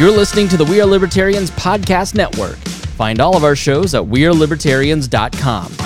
You're 0.00 0.10
listening 0.10 0.48
to 0.48 0.56
the 0.56 0.64
We 0.64 0.80
Are 0.80 0.86
Libertarians 0.86 1.50
Podcast 1.50 2.14
Network. 2.14 2.56
Find 2.96 3.20
all 3.20 3.36
of 3.36 3.44
our 3.44 3.54
shows 3.54 3.94
at 3.94 4.02
WeareLibertarians.com. 4.02 5.76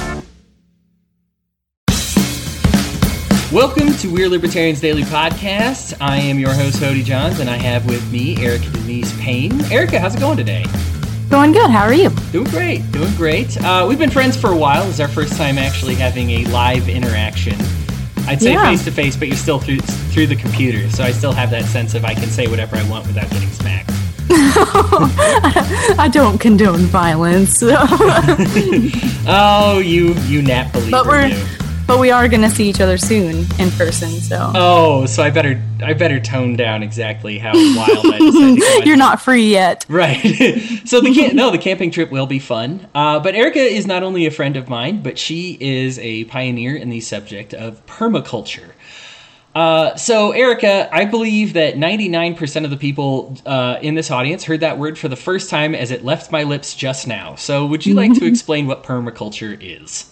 Welcome 3.53 3.93
to 3.95 4.15
We're 4.15 4.29
Libertarians 4.29 4.81
Daily 4.81 5.03
Podcast. 5.03 5.97
I 6.01 6.19
am 6.19 6.39
your 6.39 6.53
host, 6.53 6.77
Hody 6.77 7.03
Johns, 7.03 7.41
and 7.41 7.51
I 7.51 7.57
have 7.57 7.87
with 7.87 8.09
me 8.13 8.37
Erica 8.37 8.71
Denise 8.71 9.21
Payne. 9.21 9.61
Erica, 9.73 9.99
how's 9.99 10.15
it 10.15 10.21
going 10.21 10.37
today? 10.37 10.65
Going 11.29 11.51
good. 11.51 11.69
How 11.69 11.83
are 11.83 11.93
you? 11.93 12.11
Doing 12.31 12.47
great. 12.51 12.89
Doing 12.93 13.17
great. 13.17 13.61
Uh, 13.65 13.85
we've 13.89 13.99
been 13.99 14.11
friends 14.11 14.37
for 14.37 14.53
a 14.53 14.57
while. 14.57 14.89
It's 14.89 15.01
our 15.01 15.09
first 15.09 15.37
time 15.37 15.59
actually 15.59 15.97
having 15.97 16.31
a 16.31 16.45
live 16.45 16.89
interaction. 16.89 17.57
I'd 18.29 18.41
say 18.41 18.55
face 18.55 18.85
to 18.85 18.93
face, 18.93 19.17
but 19.17 19.27
you're 19.27 19.37
still 19.37 19.59
through 19.59 19.81
through 19.81 20.29
the 20.29 20.37
computer, 20.37 20.89
so 20.91 21.03
I 21.03 21.11
still 21.11 21.33
have 21.33 21.51
that 21.51 21.65
sense 21.65 21.95
of 21.95 22.05
I 22.05 22.15
can 22.15 22.29
say 22.29 22.47
whatever 22.47 22.77
I 22.77 22.89
want 22.89 23.09
without 23.09 23.29
getting 23.29 23.51
smacked. 23.51 23.94
I 25.99 26.09
don't 26.13 26.39
condone 26.39 26.81
violence. 26.87 27.63
oh, 29.27 29.83
you 29.85 30.15
you 30.27 30.43
NAP 30.43 30.73
believer. 30.73 30.91
But 30.91 31.07
we're 31.07 31.27
you. 31.27 31.45
but 31.87 31.99
we 31.99 32.11
are 32.11 32.29
going 32.29 32.41
to 32.43 32.49
see 32.49 32.69
each 32.69 32.81
other 32.81 32.97
soon 32.97 33.45
in 33.59 33.71
person. 33.73 34.11
So 34.11 34.53
Oh, 34.55 35.07
so 35.07 35.23
I 35.23 35.31
better 35.31 35.61
I 35.83 35.93
better 35.93 36.19
tone 36.21 36.57
down 36.57 36.83
exactly 36.83 37.39
how 37.39 37.53
wild 37.77 38.07
I 38.07 38.19
decided 38.19 38.33
to 38.33 38.61
go. 38.61 38.85
you're 38.85 38.97
not 38.97 39.21
free 39.21 39.51
yet. 39.51 39.85
Right. 39.89 40.21
so 40.85 41.01
the 41.01 41.13
camp, 41.15 41.35
no, 41.35 41.51
the 41.51 41.59
camping 41.59 41.91
trip 41.91 42.11
will 42.11 42.27
be 42.27 42.39
fun. 42.39 42.87
Uh, 42.95 43.21
but 43.21 43.35
Erica 43.35 43.59
is 43.61 43.87
not 43.87 44.03
only 44.03 44.27
a 44.27 44.31
friend 44.31 44.57
of 44.57 44.69
mine, 44.69 45.03
but 45.03 45.19
she 45.19 45.59
is 45.61 45.99
a 45.99 46.25
pioneer 46.25 46.75
in 46.77 46.89
the 46.91 47.01
subject 47.01 47.53
of 47.55 47.85
permaculture. 47.87 48.71
Uh, 49.55 49.95
so, 49.95 50.33
Erica, 50.33 50.89
I 50.93 51.05
believe 51.05 51.53
that 51.53 51.75
99% 51.75 52.65
of 52.65 52.71
the 52.71 52.77
people 52.77 53.37
uh, 53.47 53.79
in 53.81 53.95
this 53.95 54.11
audience 54.11 54.43
heard 54.43 54.61
that 54.61 54.79
word 54.79 54.99
for 54.99 55.09
the 55.09 55.17
first 55.17 55.49
time 55.49 55.75
as 55.77 55.93
it 55.93 56.05
left 56.05 56.33
my 56.33 56.43
lips 56.43 56.75
just 56.75 57.07
now. 57.07 57.37
So, 57.37 57.65
would 57.67 57.87
you 57.87 57.95
like 57.95 58.15
to 58.15 58.27
explain 58.27 58.67
what 58.67 58.83
permaculture 58.83 59.57
is? 59.61 60.11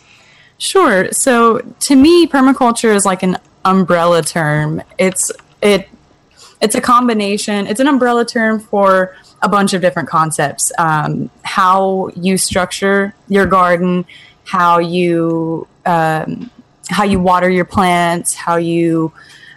Sure. 0.62 1.10
So 1.10 1.58
to 1.58 1.96
me, 1.96 2.28
permaculture 2.28 2.94
is 2.94 3.04
like 3.04 3.24
an 3.24 3.36
umbrella 3.64 4.22
term. 4.22 4.80
It's 4.96 5.32
it 5.60 5.88
it's 6.60 6.76
a 6.76 6.80
combination. 6.80 7.66
It's 7.66 7.80
an 7.80 7.88
umbrella 7.88 8.24
term 8.24 8.60
for 8.60 9.16
a 9.42 9.48
bunch 9.48 9.74
of 9.74 9.82
different 9.82 10.08
concepts. 10.08 10.70
Um, 10.78 11.30
how 11.42 12.10
you 12.14 12.38
structure 12.38 13.12
your 13.28 13.44
garden, 13.44 14.04
how 14.44 14.78
you 14.78 15.66
um, 15.84 16.48
how 16.88 17.02
you 17.02 17.18
water 17.18 17.50
your 17.50 17.64
plants, 17.64 18.36
how 18.36 18.54
you 18.54 19.12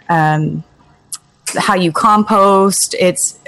um, 0.08 0.64
how 1.56 1.74
you 1.74 1.92
compost. 1.92 2.94
It's 2.98 3.38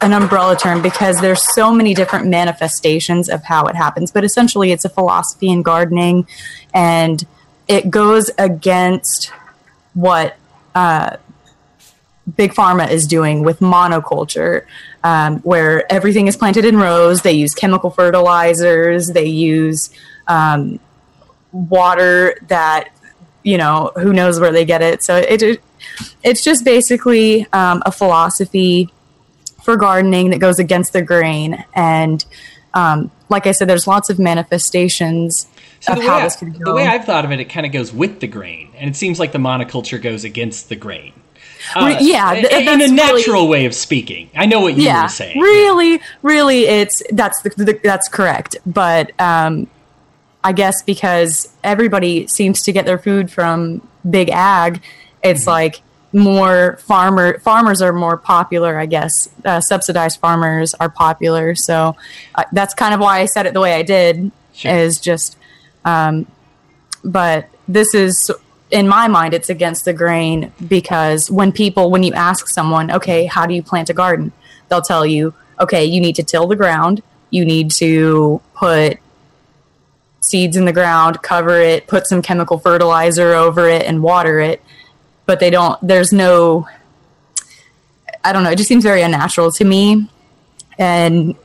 an 0.00 0.12
umbrella 0.12 0.56
term 0.56 0.80
because 0.80 1.20
there's 1.20 1.42
so 1.54 1.72
many 1.72 1.94
different 1.94 2.26
manifestations 2.26 3.28
of 3.28 3.42
how 3.44 3.66
it 3.66 3.74
happens. 3.74 4.10
But 4.10 4.24
essentially, 4.24 4.70
it's 4.70 4.84
a 4.84 4.88
philosophy 4.88 5.48
in 5.48 5.62
gardening, 5.62 6.26
and 6.72 7.24
it 7.66 7.90
goes 7.90 8.30
against 8.38 9.32
what 9.94 10.36
uh, 10.74 11.16
big 12.36 12.52
pharma 12.52 12.90
is 12.90 13.06
doing 13.06 13.42
with 13.42 13.58
monoculture, 13.60 14.64
um, 15.02 15.38
where 15.40 15.90
everything 15.92 16.26
is 16.26 16.36
planted 16.36 16.64
in 16.64 16.76
rows. 16.76 17.22
They 17.22 17.32
use 17.32 17.54
chemical 17.54 17.90
fertilizers. 17.90 19.08
They 19.08 19.26
use 19.26 19.90
um, 20.28 20.78
water 21.52 22.36
that 22.48 22.90
you 23.42 23.58
know 23.58 23.92
who 23.96 24.12
knows 24.12 24.38
where 24.38 24.52
they 24.52 24.64
get 24.64 24.82
it. 24.82 25.02
So 25.02 25.16
it, 25.16 25.42
it 25.42 25.62
it's 26.22 26.42
just 26.44 26.64
basically 26.64 27.46
um, 27.52 27.82
a 27.86 27.92
philosophy 27.92 28.92
for 29.62 29.76
gardening 29.76 30.30
that 30.30 30.38
goes 30.38 30.58
against 30.58 30.92
the 30.92 31.02
grain. 31.02 31.62
And 31.74 32.24
um, 32.74 33.10
like 33.28 33.46
I 33.46 33.52
said, 33.52 33.68
there's 33.68 33.86
lots 33.86 34.08
of 34.10 34.18
manifestations 34.18 35.46
So 35.80 35.92
of 35.94 36.02
how 36.02 36.16
I, 36.16 36.22
this 36.24 36.36
could 36.36 36.52
go. 36.58 36.64
the 36.70 36.74
way 36.74 36.86
I've 36.86 37.04
thought 37.04 37.24
of 37.24 37.32
it, 37.32 37.40
it 37.40 37.46
kind 37.46 37.66
of 37.66 37.72
goes 37.72 37.92
with 37.92 38.20
the 38.20 38.26
grain, 38.26 38.70
and 38.76 38.88
it 38.90 38.96
seems 38.96 39.18
like 39.18 39.32
the 39.32 39.38
monoculture 39.38 40.00
goes 40.00 40.24
against 40.24 40.68
the 40.68 40.76
grain. 40.76 41.12
Uh, 41.74 41.96
yeah, 42.00 42.34
th- 42.34 42.46
in 42.52 42.68
a 42.68 42.76
really- 42.76 42.92
natural 42.92 43.48
way 43.48 43.66
of 43.66 43.74
speaking. 43.74 44.30
I 44.36 44.46
know 44.46 44.60
what 44.60 44.74
you 44.76 44.84
yeah, 44.84 45.02
were 45.02 45.08
saying. 45.08 45.38
really, 45.40 46.00
really, 46.22 46.66
it's 46.66 47.02
that's 47.12 47.42
the, 47.42 47.50
the, 47.50 47.80
that's 47.82 48.08
correct. 48.08 48.56
But 48.64 49.10
um, 49.20 49.66
I 50.44 50.52
guess 50.52 50.82
because 50.82 51.52
everybody 51.64 52.26
seems 52.28 52.62
to 52.62 52.72
get 52.72 52.86
their 52.86 52.98
food 52.98 53.30
from 53.30 53.86
big 54.08 54.30
ag, 54.30 54.80
it's 55.22 55.40
Mm-hmm. 55.42 55.50
like 55.50 55.82
more 56.12 56.78
farmer 56.78 57.38
farmers 57.40 57.82
are 57.82 57.92
more 57.92 58.16
popular. 58.16 58.78
I 58.78 58.86
guess 58.86 59.28
uh, 59.44 59.60
subsidized 59.60 60.20
farmers 60.20 60.74
are 60.74 60.88
popular, 60.88 61.54
so 61.54 61.96
uh, 62.34 62.44
that's 62.52 62.74
kind 62.74 62.94
of 62.94 63.00
why 63.00 63.20
I 63.20 63.26
said 63.26 63.46
it 63.46 63.54
the 63.54 63.60
way 63.60 63.74
I 63.74 63.82
did. 63.82 64.30
Sure. 64.54 64.74
Is 64.74 64.98
just, 64.98 65.36
um, 65.84 66.26
but 67.04 67.48
this 67.68 67.94
is 67.94 68.30
in 68.70 68.88
my 68.88 69.08
mind 69.08 69.34
it's 69.34 69.48
against 69.48 69.84
the 69.84 69.92
grain 69.92 70.52
because 70.66 71.30
when 71.30 71.52
people 71.52 71.90
when 71.90 72.02
you 72.02 72.12
ask 72.12 72.48
someone 72.48 72.90
okay 72.90 73.24
how 73.26 73.46
do 73.46 73.54
you 73.54 73.62
plant 73.62 73.88
a 73.88 73.94
garden 73.94 74.32
they'll 74.68 74.82
tell 74.82 75.06
you 75.06 75.32
okay 75.60 75.84
you 75.84 76.00
need 76.00 76.14
to 76.14 76.22
till 76.22 76.46
the 76.46 76.56
ground 76.56 77.02
you 77.30 77.44
need 77.44 77.70
to 77.70 78.40
put 78.54 78.98
seeds 80.20 80.56
in 80.56 80.64
the 80.64 80.72
ground 80.72 81.22
cover 81.22 81.58
it 81.60 81.86
put 81.86 82.06
some 82.06 82.20
chemical 82.20 82.58
fertilizer 82.58 83.32
over 83.32 83.68
it 83.68 83.82
and 83.82 84.02
water 84.02 84.38
it 84.40 84.62
but 85.28 85.38
they 85.40 85.50
don't 85.50 85.78
there's 85.86 86.12
no 86.12 86.66
i 88.24 88.32
don't 88.32 88.42
know 88.42 88.50
it 88.50 88.56
just 88.56 88.66
seems 88.68 88.82
very 88.82 89.02
unnatural 89.02 89.52
to 89.52 89.64
me 89.64 90.08
and 90.78 91.36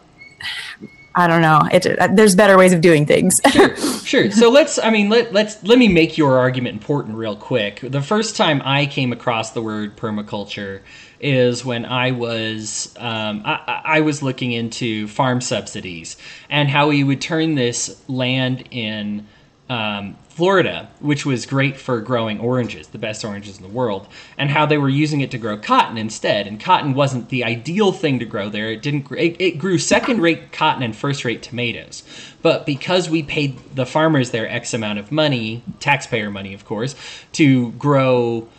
i 1.16 1.28
don't 1.28 1.42
know 1.42 1.62
it, 1.72 1.86
there's 2.16 2.34
better 2.36 2.58
ways 2.58 2.72
of 2.74 2.82
doing 2.82 3.06
things 3.06 3.40
Sure. 3.52 3.76
sure. 3.76 4.32
So 4.32 4.50
let's. 4.50 4.80
I 4.80 4.90
mean, 4.90 5.10
let 5.10 5.32
let's 5.34 5.64
let 5.64 5.78
me 5.78 5.88
make 5.88 6.18
your 6.18 6.40
argument 6.40 6.74
important 6.74 7.18
real 7.18 7.36
quick. 7.36 7.80
The 7.82 8.02
first 8.02 8.36
time 8.36 8.62
I 8.66 8.86
came 8.88 9.12
across 9.14 9.52
the 9.52 9.62
word 9.62 9.96
permaculture 9.96 10.82
is 11.20 11.64
when 11.64 11.86
I 11.86 12.12
was 12.12 12.94
um, 12.98 13.44
I 13.46 13.82
I 13.86 14.02
was 14.02 14.24
looking 14.24 14.52
into 14.52 15.08
farm 15.08 15.40
subsidies 15.42 16.18
and 16.50 16.70
how 16.70 16.90
we 16.90 17.04
would 17.04 17.22
turn 17.22 17.56
this 17.56 18.02
land 18.10 18.68
in 18.72 19.28
um, 19.70 20.18
Florida, 20.30 20.90
which 21.00 21.26
was 21.26 21.46
great 21.46 21.78
for 21.78 22.02
growing 22.02 22.40
oranges, 22.40 22.88
the 22.88 22.98
best 22.98 23.24
oranges 23.24 23.58
in 23.58 23.64
the 23.64 23.70
world, 23.70 24.08
and 24.38 24.50
how 24.50 24.66
they 24.66 24.78
were 24.78 24.90
using 24.90 25.22
it 25.22 25.32
to 25.32 25.38
grow 25.38 25.58
cotton 25.58 25.98
instead. 25.98 26.48
And 26.48 26.60
cotton 26.60 26.94
wasn't 26.94 27.30
the 27.30 27.44
ideal 27.44 27.92
thing 27.92 28.20
to 28.20 28.26
grow 28.26 28.50
there. 28.50 28.72
It 28.72 28.82
didn't. 28.82 29.12
It, 29.12 29.40
it 29.40 29.58
grew 29.58 29.78
second-rate 29.78 30.52
cotton 30.52 30.84
and 30.84 30.96
first-rate 30.96 31.44
tomatoes. 31.44 32.04
But 32.42 32.66
because 32.66 33.10
we 33.10 33.24
paid 33.24 33.58
the 33.76 33.86
farmers 33.86 34.32
their 34.32 34.50
X 34.50 34.74
amount 34.74 35.00
of 35.00 35.12
money, 35.12 35.64
taxpayer 35.80 36.30
money, 36.30 36.54
of 36.54 36.66
course, 36.66 36.96
to 37.34 37.72
grow 37.74 38.50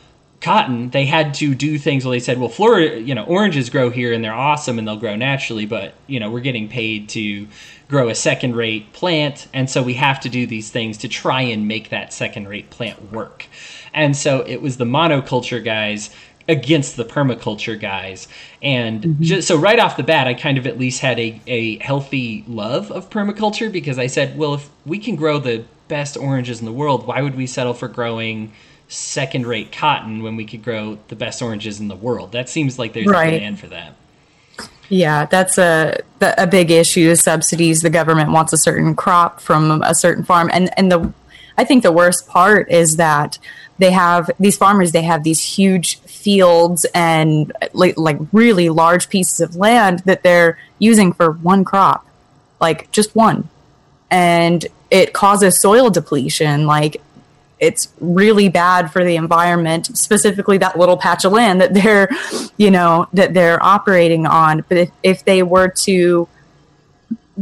cotton, 0.40 0.90
they 0.90 1.06
had 1.06 1.34
to 1.34 1.54
do 1.54 1.78
things. 1.78 2.04
Well, 2.04 2.12
they 2.12 2.20
said, 2.20 2.38
well, 2.38 2.50
Florida, 2.50 3.00
you 3.00 3.14
know, 3.14 3.24
oranges 3.24 3.70
grow 3.70 3.88
here 3.90 4.12
and 4.12 4.22
they're 4.22 4.34
awesome 4.34 4.78
and 4.78 4.86
they'll 4.86 4.96
grow 4.96 5.16
naturally, 5.16 5.64
but 5.64 5.94
you 6.06 6.20
know, 6.20 6.30
we're 6.30 6.40
getting 6.40 6.68
paid 6.68 7.08
to 7.10 7.48
grow 7.88 8.08
a 8.08 8.14
second-rate 8.14 8.92
plant, 8.92 9.46
and 9.52 9.68
so 9.68 9.82
we 9.82 9.94
have 9.94 10.20
to 10.20 10.28
do 10.28 10.46
these 10.46 10.70
things 10.70 10.98
to 10.98 11.08
try 11.08 11.42
and 11.42 11.68
make 11.68 11.90
that 11.90 12.12
second-rate 12.12 12.70
plant 12.70 13.12
work. 13.12 13.46
And 13.92 14.16
so 14.16 14.40
it 14.46 14.62
was 14.62 14.76
the 14.76 14.84
monoculture 14.84 15.62
guys 15.62 16.10
against 16.48 16.96
the 16.96 17.04
permaculture 17.04 17.78
guys. 17.78 18.28
And 18.62 19.02
mm-hmm. 19.02 19.22
just, 19.22 19.48
so 19.48 19.56
right 19.56 19.78
off 19.78 19.96
the 19.96 20.02
bat, 20.02 20.26
I 20.26 20.34
kind 20.34 20.58
of 20.58 20.66
at 20.66 20.78
least 20.78 21.00
had 21.00 21.18
a, 21.18 21.40
a 21.46 21.78
healthy 21.78 22.44
love 22.46 22.90
of 22.90 23.08
permaculture 23.10 23.70
because 23.72 23.98
I 23.98 24.06
said, 24.08 24.36
well, 24.36 24.54
if 24.54 24.68
we 24.84 24.98
can 24.98 25.16
grow 25.16 25.38
the 25.38 25.64
best 25.88 26.16
oranges 26.16 26.60
in 26.60 26.66
the 26.66 26.72
world, 26.72 27.06
why 27.06 27.22
would 27.22 27.34
we 27.34 27.46
settle 27.46 27.74
for 27.74 27.88
growing 27.88 28.52
second 28.88 29.46
rate 29.46 29.72
cotton 29.72 30.22
when 30.22 30.36
we 30.36 30.44
could 30.44 30.62
grow 30.62 30.98
the 31.08 31.16
best 31.16 31.40
oranges 31.40 31.80
in 31.80 31.88
the 31.88 31.96
world? 31.96 32.32
That 32.32 32.48
seems 32.48 32.78
like 32.78 32.92
there's 32.92 33.06
Right. 33.06 33.32
a 33.34 33.38
demand 33.38 33.60
for 33.60 33.68
that. 33.68 33.94
Yeah, 34.88 35.26
that's 35.26 35.58
a 35.58 36.00
a 36.20 36.46
big 36.46 36.70
issue. 36.70 37.08
Is 37.10 37.22
subsidies. 37.22 37.82
The 37.82 37.90
government 37.90 38.32
wants 38.32 38.52
a 38.52 38.58
certain 38.58 38.94
crop 38.94 39.40
from 39.40 39.82
a 39.82 39.94
certain 39.94 40.24
farm, 40.24 40.50
and 40.52 40.70
and 40.76 40.90
the 40.90 41.12
I 41.56 41.64
think 41.64 41.82
the 41.82 41.92
worst 41.92 42.26
part 42.26 42.70
is 42.70 42.96
that 42.96 43.38
they 43.78 43.90
have 43.90 44.30
these 44.38 44.56
farmers. 44.56 44.92
They 44.92 45.02
have 45.02 45.24
these 45.24 45.40
huge 45.40 45.98
fields 46.00 46.86
and 46.94 47.52
like, 47.72 47.96
like 47.96 48.18
really 48.32 48.68
large 48.68 49.08
pieces 49.08 49.40
of 49.40 49.56
land 49.56 50.00
that 50.00 50.22
they're 50.22 50.58
using 50.78 51.12
for 51.12 51.32
one 51.32 51.64
crop, 51.64 52.06
like 52.60 52.90
just 52.92 53.14
one, 53.14 53.48
and 54.10 54.66
it 54.90 55.12
causes 55.12 55.60
soil 55.60 55.90
depletion. 55.90 56.66
Like 56.66 57.00
it's 57.60 57.92
really 58.00 58.48
bad 58.48 58.92
for 58.92 59.04
the 59.04 59.16
environment, 59.16 59.96
specifically 59.96 60.58
that 60.58 60.78
little 60.78 60.96
patch 60.96 61.24
of 61.24 61.32
land 61.32 61.60
that 61.60 61.74
they're, 61.74 62.08
you 62.56 62.70
know, 62.70 63.06
that 63.12 63.34
they're 63.34 63.62
operating 63.62 64.26
on. 64.26 64.64
But 64.68 64.78
if, 64.78 64.90
if 65.02 65.24
they 65.24 65.42
were 65.42 65.68
to 65.68 66.28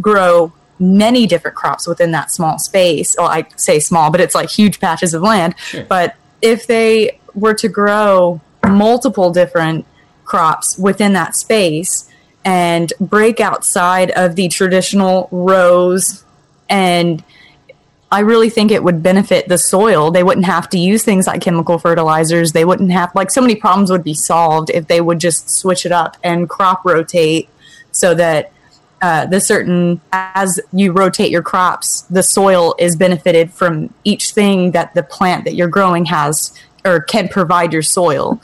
grow 0.01 0.53
many 0.79 1.27
different 1.27 1.57
crops 1.57 1.87
within 1.87 2.13
that 2.13 2.31
small 2.31 2.59
space, 2.59 3.15
well, 3.19 3.29
I 3.29 3.47
say 3.57 3.79
small, 3.79 4.11
but 4.11 4.21
it's 4.21 4.35
like 4.35 4.51
huge 4.51 4.81
patches 4.81 5.15
of 5.15 5.23
land. 5.23 5.55
Sure. 5.59 5.85
But 5.85 6.17
if 6.41 6.67
they 6.67 7.19
were 7.35 7.55
to 7.55 7.69
grow 7.69 8.41
multiple 8.67 9.31
different 9.31 9.87
crops 10.25 10.79
within 10.79 11.15
that 11.15 11.35
space, 11.35 12.09
and 12.45 12.93
break 13.01 13.41
outside 13.41 14.11
of 14.13 14.35
the 14.35 14.49
traditional 14.49 15.29
rows 15.31 16.25
and 16.69 17.23
I 18.13 18.21
really 18.21 18.51
think 18.51 18.71
it 18.71 18.85
would 18.85 19.03
benefit 19.03 19.49
the 19.49 19.57
soil. 19.57 20.11
They 20.11 20.23
wouldn't 20.23 20.45
have 20.45 20.69
to 20.71 20.79
use 20.79 21.03
things 21.03 21.27
like 21.27 21.41
chemical 21.41 21.79
fertilizers. 21.79 22.53
They 22.53 22.67
wouldn't 22.67 22.93
have 22.93 23.11
like 23.15 23.31
so 23.31 23.41
many 23.41 23.57
problems 23.57 23.91
would 23.91 24.05
be 24.05 24.13
solved 24.13 24.69
if 24.69 24.87
they 24.87 25.01
would 25.01 25.19
just 25.19 25.49
switch 25.49 25.87
it 25.87 25.93
up 25.93 26.19
and 26.23 26.47
crop 26.47 26.85
rotate 26.85 27.49
so 27.91 28.15
that 28.15 28.53
uh, 29.01 29.25
the 29.25 29.41
certain 29.41 29.99
as 30.13 30.61
you 30.75 30.93
rotate 30.93 31.31
your 31.31 31.41
crops, 31.41 32.03
the 32.03 32.23
soil 32.23 32.75
is 32.79 32.97
benefited 32.97 33.51
from 33.51 33.93
each 34.05 34.33
thing 34.33 34.73
that 34.73 34.93
the 34.93 35.03
plant 35.03 35.47
that 35.47 35.55
you're 35.55 35.67
growing 35.67 36.05
has 36.05 36.53
or 36.85 37.01
can 37.01 37.29
provide 37.29 37.73
your 37.73 37.83
soil. 37.83 38.39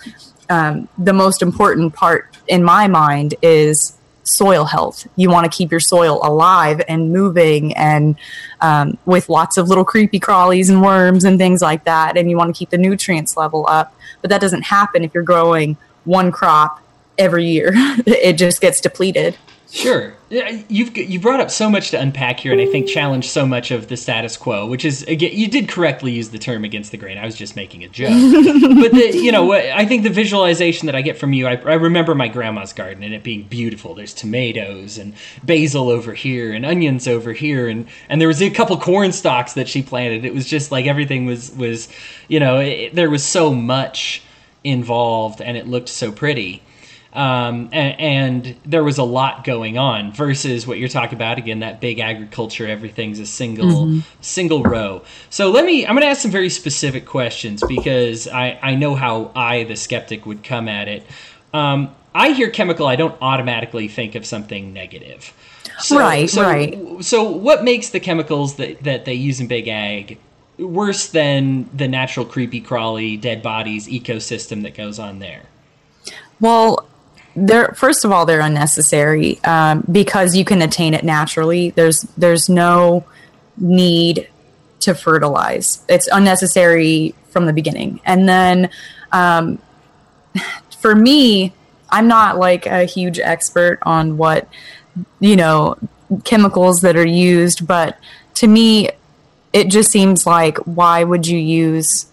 Um, 0.49 0.89
the 0.97 1.13
most 1.13 1.43
important 1.43 1.93
part 1.93 2.35
in 2.47 2.65
my 2.65 2.89
mind 2.89 3.35
is 3.43 3.98
soil 4.29 4.65
health. 4.65 5.07
You 5.17 5.31
want 5.31 5.51
to 5.51 5.57
keep 5.57 5.71
your 5.71 5.81
soil 5.81 6.21
alive 6.23 6.83
and 6.89 7.13
moving 7.13 7.77
and 7.77 8.17
um, 8.61 8.99
with 9.07 9.29
lots 9.29 9.57
of 9.57 9.69
little 9.69 9.85
creepy 9.85 10.21
crawlies 10.21 10.71
and 10.71 10.83
worms 10.83 11.25
and 11.25 11.39
things 11.39 11.63
like 11.63 11.85
that. 11.85 12.17
And 12.17 12.31
you 12.31 12.37
want 12.37 12.55
to 12.55 12.59
keep 12.59 12.71
the 12.71 12.79
nutrients 12.79 13.37
level 13.37 13.67
up. 13.69 13.95
But 14.21 14.31
that 14.31 14.41
doesn't 14.41 14.63
happen 14.63 15.05
if 15.05 15.15
you're 15.15 15.23
growing 15.23 15.77
one 16.05 16.33
crop 16.33 16.81
every 17.19 17.47
year, 17.47 17.73
it 17.75 18.35
just 18.35 18.61
gets 18.61 18.81
depleted. 18.81 19.37
Sure. 19.71 20.15
You've 20.31 20.97
you 20.97 21.21
brought 21.21 21.41
up 21.41 21.51
so 21.51 21.69
much 21.69 21.91
to 21.91 22.01
unpack 22.01 22.41
here, 22.41 22.53
and 22.53 22.61
I 22.61 22.67
think 22.67 22.89
challenged 22.89 23.29
so 23.29 23.47
much 23.47 23.71
of 23.71 23.89
the 23.89 23.99
status 23.99 24.35
quo, 24.37 24.67
which 24.67 24.83
is 24.83 25.03
again 25.03 25.33
you 25.35 25.47
did 25.47 25.69
correctly 25.69 26.13
use 26.13 26.31
the 26.31 26.39
term 26.39 26.65
against 26.65 26.91
the 26.91 26.97
grain. 26.97 27.19
I 27.19 27.27
was 27.27 27.35
just 27.35 27.55
making 27.55 27.85
a 27.85 27.89
joke, 27.89 28.09
but 28.11 28.93
the, 28.93 29.11
you 29.15 29.31
know 29.31 29.53
I 29.53 29.85
think 29.85 30.05
the 30.05 30.11
visualization 30.11 30.87
that 30.87 30.95
I 30.95 31.03
get 31.03 31.19
from 31.19 31.35
you, 31.35 31.47
I, 31.47 31.57
I, 31.57 31.75
remember 31.75 32.15
my 32.15 32.29
grandma's 32.29 32.73
garden 32.73 33.03
and 33.03 33.13
it 33.13 33.23
being 33.23 33.43
beautiful. 33.43 33.95
There's 33.95 34.15
tomatoes 34.15 34.97
and 34.97 35.15
basil 35.43 35.91
over 35.91 36.15
here 36.15 36.53
and 36.55 36.65
onions 36.65 37.07
over 37.07 37.35
here, 37.35 37.69
and 37.69 37.87
and 38.09 38.23
there 38.23 38.29
was 38.29 38.41
a 38.41 38.49
couple 38.49 38.79
corn 38.79 39.13
stalks 39.13 39.53
that 39.53 39.69
she 39.69 39.83
planted. 39.83 40.25
It 40.25 40.33
was 40.33 40.47
just 40.47 40.73
like 40.73 40.87
everything 40.87 41.27
was 41.27 41.53
was 41.53 41.89
you 42.27 42.41
know 42.41 42.59
it, 42.59 42.95
there 42.95 43.11
was 43.11 43.23
so 43.23 43.53
much 43.53 44.23
involved, 44.65 45.43
and 45.43 45.59
it 45.59 45.67
looked 45.67 45.91
so 45.91 46.11
pretty 46.11 46.63
um, 47.13 47.71
and, 47.73 48.01
and, 48.01 48.57
there 48.67 48.85
was 48.85 48.99
a 48.99 49.03
lot 49.03 49.43
going 49.43 49.79
on 49.79 50.13
versus 50.13 50.67
what 50.67 50.79
you're 50.79 50.91
talking 50.91 51.17
about. 51.17 51.39
Again 51.39 51.61
that 51.61 51.81
big 51.81 52.01
agriculture 52.01 52.67
everything's 52.67 53.19
a 53.19 53.27
single 53.27 53.87
mm-hmm. 53.87 54.01
single 54.21 54.63
row. 54.63 55.03
So 55.31 55.51
let 55.51 55.65
me 55.65 55.87
i'm 55.87 55.95
going 55.95 56.03
to 56.03 56.09
ask 56.09 56.21
some 56.21 56.31
very 56.31 56.51
specific 56.51 57.07
questions 57.07 57.63
because 57.67 58.29
i 58.29 58.59
i 58.63 58.75
know 58.75 58.95
how 58.95 59.33
i 59.35 59.65
the 59.65 59.77
skeptic 59.77 60.27
would 60.27 60.45
come 60.45 60.69
at 60.69 60.89
it. 60.89 61.07
Um, 61.55 61.95
i 62.15 62.33
hear 62.33 62.51
chemical 62.51 62.87
i 62.87 62.97
don't 62.97 63.17
automatically 63.23 63.89
think 63.89 64.15
of 64.15 64.27
something 64.27 64.73
negative. 64.73 65.33
So, 65.79 65.99
right 65.99 66.29
so, 66.29 66.43
right. 66.43 67.05
so 67.05 67.25
what 67.25 67.65
makes 67.65 67.91
the 67.91 68.01
chemicals 68.01 68.57
that, 68.57 68.83
that 68.83 69.05
they 69.07 69.15
use 69.15 69.41
in 69.41 69.47
big 69.47 69.69
ag 69.69 70.19
worse 70.59 71.09
than 71.09 71.71
the 71.75 71.89
natural 71.89 72.27
creepy 72.27 72.61
crawly 72.61 73.17
dead 73.17 73.43
bodies 73.43 73.89
ecosystem 73.89 74.63
that 74.65 74.75
goes 74.75 74.99
on 74.99 75.21
there? 75.21 75.45
Well 76.41 76.87
they're 77.47 77.73
first 77.73 78.05
of 78.05 78.13
all 78.13 78.27
they're 78.27 78.41
unnecessary 78.41 79.43
um, 79.45 79.85
because 79.91 80.37
you 80.37 80.45
can 80.45 80.63
attain 80.63 80.95
it 80.95 81.05
naturally. 81.05 81.71
There's 81.71 82.03
there's 82.17 82.49
no 82.49 83.05
need 83.57 84.29
to 84.81 84.95
fertilize. 84.95 85.85
It's 85.89 86.09
unnecessary 86.09 87.15
from 87.31 87.47
the 87.47 87.53
beginning. 87.53 88.01
And 88.05 88.29
then 88.29 88.71
um, 89.13 89.59
for 90.81 90.95
me, 90.95 91.53
I'm 91.91 92.09
not 92.09 92.39
like 92.39 92.67
a 92.67 92.85
huge 92.85 93.19
expert 93.19 93.79
on 93.83 94.17
what 94.17 94.49
you 95.21 95.37
know 95.37 95.77
chemicals 96.25 96.81
that 96.81 96.97
are 96.97 97.07
used, 97.07 97.67
but 97.67 97.99
to 98.35 98.47
me, 98.47 98.91
it 99.53 99.69
just 99.71 99.91
seems 99.91 100.27
like 100.27 100.59
why 100.59 101.05
would 101.05 101.27
you 101.27 101.39
use 101.39 102.07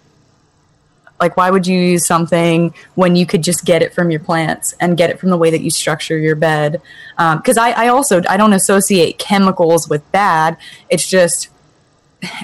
like, 1.20 1.38
why 1.38 1.50
would 1.50 1.66
you 1.66 1.80
use 1.80 2.06
something 2.06 2.74
when 2.96 3.16
you 3.16 3.26
could 3.26 3.44
just 3.44 3.64
get 3.64 3.82
it 3.82 3.94
from 3.94 4.12
your 4.12 4.20
plants 4.20 4.74
and 4.80 4.98
get 4.98 5.10
it 5.10 5.20
from 5.20 5.30
the 5.30 5.38
way 5.38 5.50
that 5.50 5.62
you 5.62 5.70
structure 5.70 6.18
your 6.18 6.36
bed? 6.36 6.82
Because 7.18 7.58
um, 7.58 7.64
I, 7.64 7.86
I 7.86 7.88
also 7.88 8.22
I 8.28 8.38
don't 8.38 8.54
associate 8.54 9.18
chemicals 9.18 9.88
with 9.88 10.10
bad. 10.12 10.58
It's 10.90 11.10
just 11.10 11.50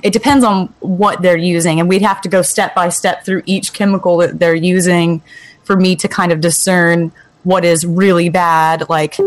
it 0.03 0.13
depends 0.13 0.45
on 0.45 0.73
what 0.79 1.21
they're 1.21 1.38
using, 1.38 1.79
and 1.79 1.89
we'd 1.89 2.01
have 2.01 2.21
to 2.21 2.29
go 2.29 2.41
step 2.41 2.73
by 2.73 2.89
step 2.89 3.25
through 3.25 3.44
each 3.45 3.73
chemical 3.73 4.18
that 4.18 4.39
they're 4.39 4.56
using 4.56 5.21
for 5.63 5.75
me 5.75 5.95
to 5.97 6.07
kind 6.07 6.31
of 6.31 6.39
discern 6.39 7.12
what 7.44 7.65
is 7.65 7.85
really 7.85 8.29
bad. 8.29 8.89
Like 8.89 9.18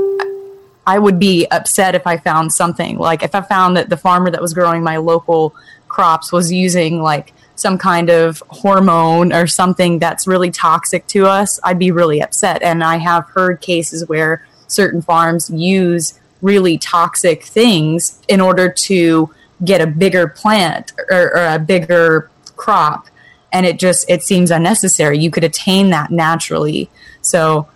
I 0.87 0.99
would 0.99 1.19
be 1.19 1.47
upset 1.51 1.95
if 1.95 2.07
I 2.07 2.17
found 2.17 2.53
something. 2.53 2.99
Like 2.99 3.23
if 3.23 3.35
I 3.35 3.41
found 3.41 3.77
that 3.77 3.89
the 3.89 3.97
farmer 3.97 4.31
that 4.31 4.43
was 4.43 4.55
growing 4.55 4.83
my 4.83 4.99
local 4.99 5.55
crops 5.89 6.33
was 6.33 6.53
using 6.53 7.01
like 7.01 7.33
some 7.57 7.79
kind 7.79 8.11
of 8.11 8.43
hormone 8.49 9.33
or 9.33 9.47
something 9.47 9.99
that's 9.99 10.27
really 10.27 10.51
toxic 10.51 11.07
to 11.09 11.27
us, 11.27 11.61
I'd 11.63 11.79
be 11.79 11.91
really 11.91 12.21
upset. 12.21 12.63
And 12.63 12.83
I 12.83 12.97
have 12.97 13.29
heard 13.29 13.61
cases 13.61 14.09
where 14.09 14.47
certain 14.67 15.01
farms 15.01 15.51
use 15.51 16.19
really 16.43 16.77
toxic 16.77 17.45
things 17.45 18.21
in 18.29 18.41
order 18.41 18.69
to 18.69 19.31
get 19.65 19.81
a 19.81 19.87
bigger 19.87 20.29
plant 20.29 20.93
or, 21.11 21.37
or 21.37 21.47
a 21.47 21.59
bigger 21.59 22.31
crop. 22.57 23.07
And 23.53 23.65
it 23.65 23.79
just 23.79 24.11
it 24.11 24.23
seems 24.23 24.51
unnecessary. 24.51 25.19
You 25.19 25.31
could 25.31 25.45
attain 25.45 25.91
that 25.91 26.11
naturally. 26.11 26.91
So 27.23 27.69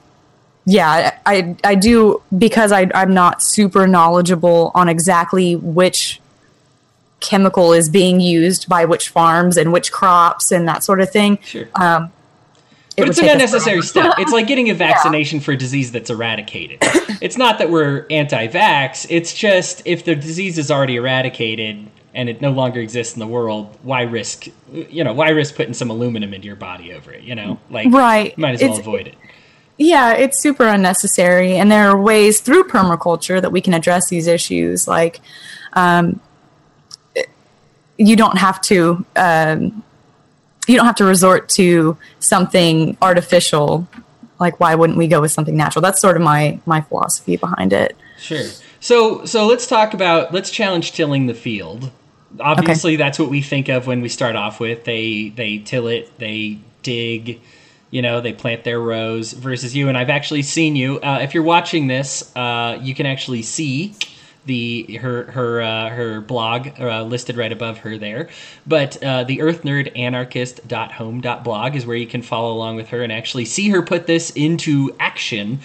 yeah 0.69 1.19
i 1.27 1.57
i 1.65 1.75
do 1.75 2.23
because 2.37 2.73
I, 2.73 2.91
i'm 2.95 3.15
not 3.15 3.43
super 3.43 3.87
knowledgeable 3.87 4.71
on 4.75 4.89
exactly 4.89 5.57
which 5.57 6.21
chemical 7.21 7.73
is 7.73 7.89
being 7.89 8.21
used 8.21 8.69
by 8.69 8.85
which 8.85 9.09
farms 9.09 9.57
and 9.57 9.73
which 9.73 9.93
crops 9.93 10.53
and 10.53 10.69
that 10.69 10.85
sort 10.85 11.01
of 11.01 11.11
thing. 11.11 11.39
Sure. 11.43 11.69
Um, 11.75 12.13
it 12.97 13.03
but 13.03 13.09
it's 13.11 13.19
an 13.19 13.29
unnecessary 13.29 13.83
step. 13.83 14.15
It's 14.19 14.33
like 14.33 14.47
getting 14.47 14.71
a 14.71 14.75
vaccination 14.89 15.39
yeah. 15.39 15.45
for 15.45 15.53
a 15.53 15.57
disease 15.57 15.93
that's 15.93 16.11
eradicated. 16.11 16.79
it's 17.21 17.37
not 17.37 17.59
that 17.59 17.71
we're 17.71 18.07
anti-vax. 18.11 19.07
It's 19.09 19.35
just 19.35 19.83
if 19.85 20.05
the 20.05 20.15
disease 20.15 20.59
is 20.59 20.71
already 20.71 20.97
eradicated 20.97 21.89
and 22.15 22.29
it 22.29 22.41
no 22.41 22.51
longer 22.51 22.81
exists 22.81 23.15
in 23.15 23.21
the 23.21 23.27
world, 23.27 23.77
why 23.83 24.03
risk? 24.03 24.47
You 24.73 25.05
know, 25.05 25.13
why 25.13 25.29
risk 25.31 25.55
putting 25.55 25.75
some 25.75 25.91
aluminum 25.91 26.35
into 26.35 26.47
your 26.47 26.57
body 26.57 26.93
over 26.93 27.13
it? 27.13 27.23
You 27.23 27.35
know, 27.35 27.61
like 27.71 27.93
right. 27.93 28.37
Might 28.37 28.55
as 28.55 28.63
well 28.63 28.71
it's, 28.71 28.81
avoid 28.81 29.09
it. 29.09 29.15
Yeah, 29.79 30.13
it's 30.13 30.41
super 30.41 30.67
unnecessary, 30.67 31.55
and 31.57 31.71
there 31.71 31.89
are 31.89 32.01
ways 32.01 32.41
through 32.41 32.65
permaculture 32.65 33.41
that 33.41 33.53
we 33.53 33.61
can 33.61 33.75
address 33.75 34.09
these 34.09 34.27
issues. 34.27 34.89
Like, 34.89 35.21
um, 35.75 36.21
you 37.99 38.17
don't 38.17 38.39
have 38.39 38.61
to 38.63 39.05
um, 39.17 39.83
you 40.67 40.77
don't 40.77 40.87
have 40.87 40.97
to 40.97 41.05
resort 41.05 41.49
to 41.51 41.97
something 42.21 42.97
artificial. 43.03 43.89
Like 44.39 44.61
why 44.61 44.75
wouldn't 44.75 44.99
we 44.99 45.09
go 45.09 45.21
with 45.21 45.33
something 45.33 45.57
natural? 45.57 45.83
That's 45.83 46.01
sort 46.01 46.17
of 46.17 46.23
my 46.23 46.61
my 46.65 46.81
philosophy 46.81 47.37
behind 47.37 47.73
it. 47.73 47.97
Sure. 48.19 48.45
So 48.81 49.25
so 49.25 49.47
let's 49.47 49.67
talk 49.67 49.95
about 49.95 50.33
let's 50.33 50.51
challenge 50.51 50.93
tilling 50.93 51.27
the 51.27 51.35
field. 51.35 51.91
Obviously 52.41 52.93
okay. 52.93 52.97
that's 52.97 53.19
what 53.19 53.31
we 53.31 53.43
think 53.43 53.69
of 53.69 53.87
when 53.87 54.01
we 54.01 54.09
start 54.09 54.37
off 54.37 54.61
with. 54.61 54.85
They 54.85 55.31
they 55.31 55.59
till 55.59 55.89
it 55.89 56.17
they 56.19 56.59
dig 56.83 57.41
you 57.91 58.03
know 58.03 58.21
they 58.21 58.33
plant 58.33 58.65
their 58.65 58.81
rows 58.81 59.33
versus 59.33 59.75
you 59.75 59.89
and 59.89 59.97
i've 59.97 60.11
actually 60.11 60.43
seen 60.43 60.77
you 60.77 60.99
uh, 61.01 61.19
if 61.23 61.35
you're 61.35 61.43
watching 61.43 61.87
this 61.87 62.35
uh, 62.37 62.79
you 62.83 62.95
can 62.95 63.07
actually 63.07 63.43
see 63.43 63.95
the 64.49 64.97
her 64.97 65.31
her 65.31 65.63
uh, 65.63 65.91
her 65.91 66.21
blog 66.21 66.81
uh, 66.81 67.05
listed 67.05 67.37
right 67.37 67.53
above 67.53 67.79
her 67.79 67.97
there. 67.97 68.29
But 68.67 69.01
uh, 69.01 69.23
the 69.23 69.41
Earth 69.43 69.63
Nerd 69.63 69.97
Anarchist 69.97 70.61
home 70.73 71.21
blog 71.21 71.77
is 71.77 71.87
where 71.87 71.97
you 71.97 72.07
can 72.09 72.23
follow 72.23 72.53
along 72.53 72.75
with 72.75 72.89
her 72.89 73.05
and 73.05 73.13
actually 73.13 73.45
see 73.45 73.69
her 73.69 73.83
put 73.83 74.09
this 74.09 74.31
into 74.31 74.97
action. 74.99 75.61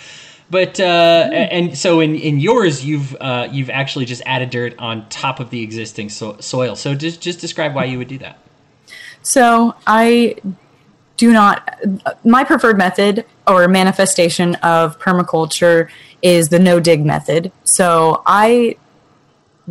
But 0.51 0.80
uh, 0.80 1.30
mm. 1.32 1.48
and 1.51 1.77
so 1.77 2.00
in, 2.00 2.15
in 2.15 2.39
yours, 2.39 2.86
you've 2.86 3.15
uh, 3.20 3.48
you've 3.51 3.72
actually 3.72 4.06
just 4.06 4.22
added 4.27 4.51
dirt 4.51 4.75
on 4.77 5.10
top 5.10 5.39
of 5.39 5.50
the 5.50 5.63
existing 5.63 6.10
so- 6.10 6.38
soil. 6.39 6.75
So 6.75 6.94
just 6.94 7.22
just 7.22 7.39
describe 7.39 7.74
why 7.74 7.86
you 7.86 7.98
would 7.98 8.10
do 8.10 8.20
that. 8.20 8.38
So 9.24 9.74
I 9.88 10.36
do 11.17 11.32
not. 11.32 11.79
My 12.24 12.43
preferred 12.43 12.77
method 12.77 13.25
or 13.48 13.67
manifestation 13.67 14.55
of 14.55 15.00
permaculture 15.00 15.89
is 16.22 16.50
the 16.50 16.60
no 16.60 16.79
dig 16.79 17.05
method. 17.05 17.51
So 17.63 18.24
I 18.25 18.77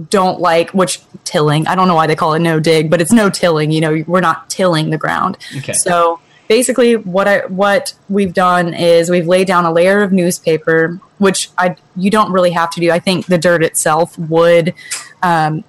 don't 0.08 0.40
like 0.40 0.70
which 0.70 1.00
tilling. 1.24 1.66
I 1.66 1.74
don't 1.74 1.88
know 1.88 1.94
why 1.94 2.06
they 2.06 2.16
call 2.16 2.34
it 2.34 2.40
no 2.40 2.60
dig, 2.60 2.90
but 2.90 3.00
it's 3.00 3.12
no 3.12 3.30
tilling. 3.30 3.70
You 3.70 3.80
know, 3.80 4.04
we're 4.06 4.20
not 4.20 4.48
tilling 4.48 4.90
the 4.90 4.98
ground. 4.98 5.36
Okay. 5.58 5.72
So 5.72 6.20
basically, 6.48 6.96
what 6.96 7.28
I 7.28 7.40
what 7.46 7.94
we've 8.08 8.32
done 8.32 8.74
is 8.74 9.10
we've 9.10 9.26
laid 9.26 9.46
down 9.46 9.64
a 9.64 9.72
layer 9.72 10.02
of 10.02 10.12
newspaper, 10.12 11.00
which 11.18 11.50
I 11.58 11.76
you 11.96 12.10
don't 12.10 12.32
really 12.32 12.50
have 12.50 12.70
to 12.72 12.80
do. 12.80 12.90
I 12.90 12.98
think 12.98 13.26
the 13.26 13.38
dirt 13.38 13.62
itself 13.62 14.18
would. 14.18 14.74
Um, 15.22 15.64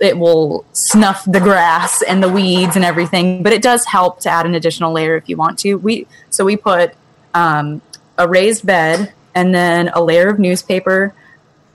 it 0.00 0.16
will 0.16 0.64
snuff 0.72 1.24
the 1.24 1.40
grass 1.40 2.02
and 2.02 2.22
the 2.22 2.28
weeds 2.28 2.76
and 2.76 2.84
everything, 2.84 3.42
but 3.42 3.52
it 3.52 3.62
does 3.62 3.84
help 3.84 4.20
to 4.20 4.30
add 4.30 4.46
an 4.46 4.54
additional 4.54 4.92
layer 4.92 5.16
if 5.16 5.28
you 5.28 5.36
want 5.36 5.58
to. 5.60 5.74
We 5.74 6.06
so 6.30 6.44
we 6.44 6.56
put 6.56 6.94
um, 7.34 7.82
a 8.18 8.28
raised 8.28 8.66
bed 8.66 9.12
and 9.34 9.54
then 9.54 9.88
a 9.88 10.02
layer 10.02 10.28
of 10.28 10.38
newspaper, 10.38 11.14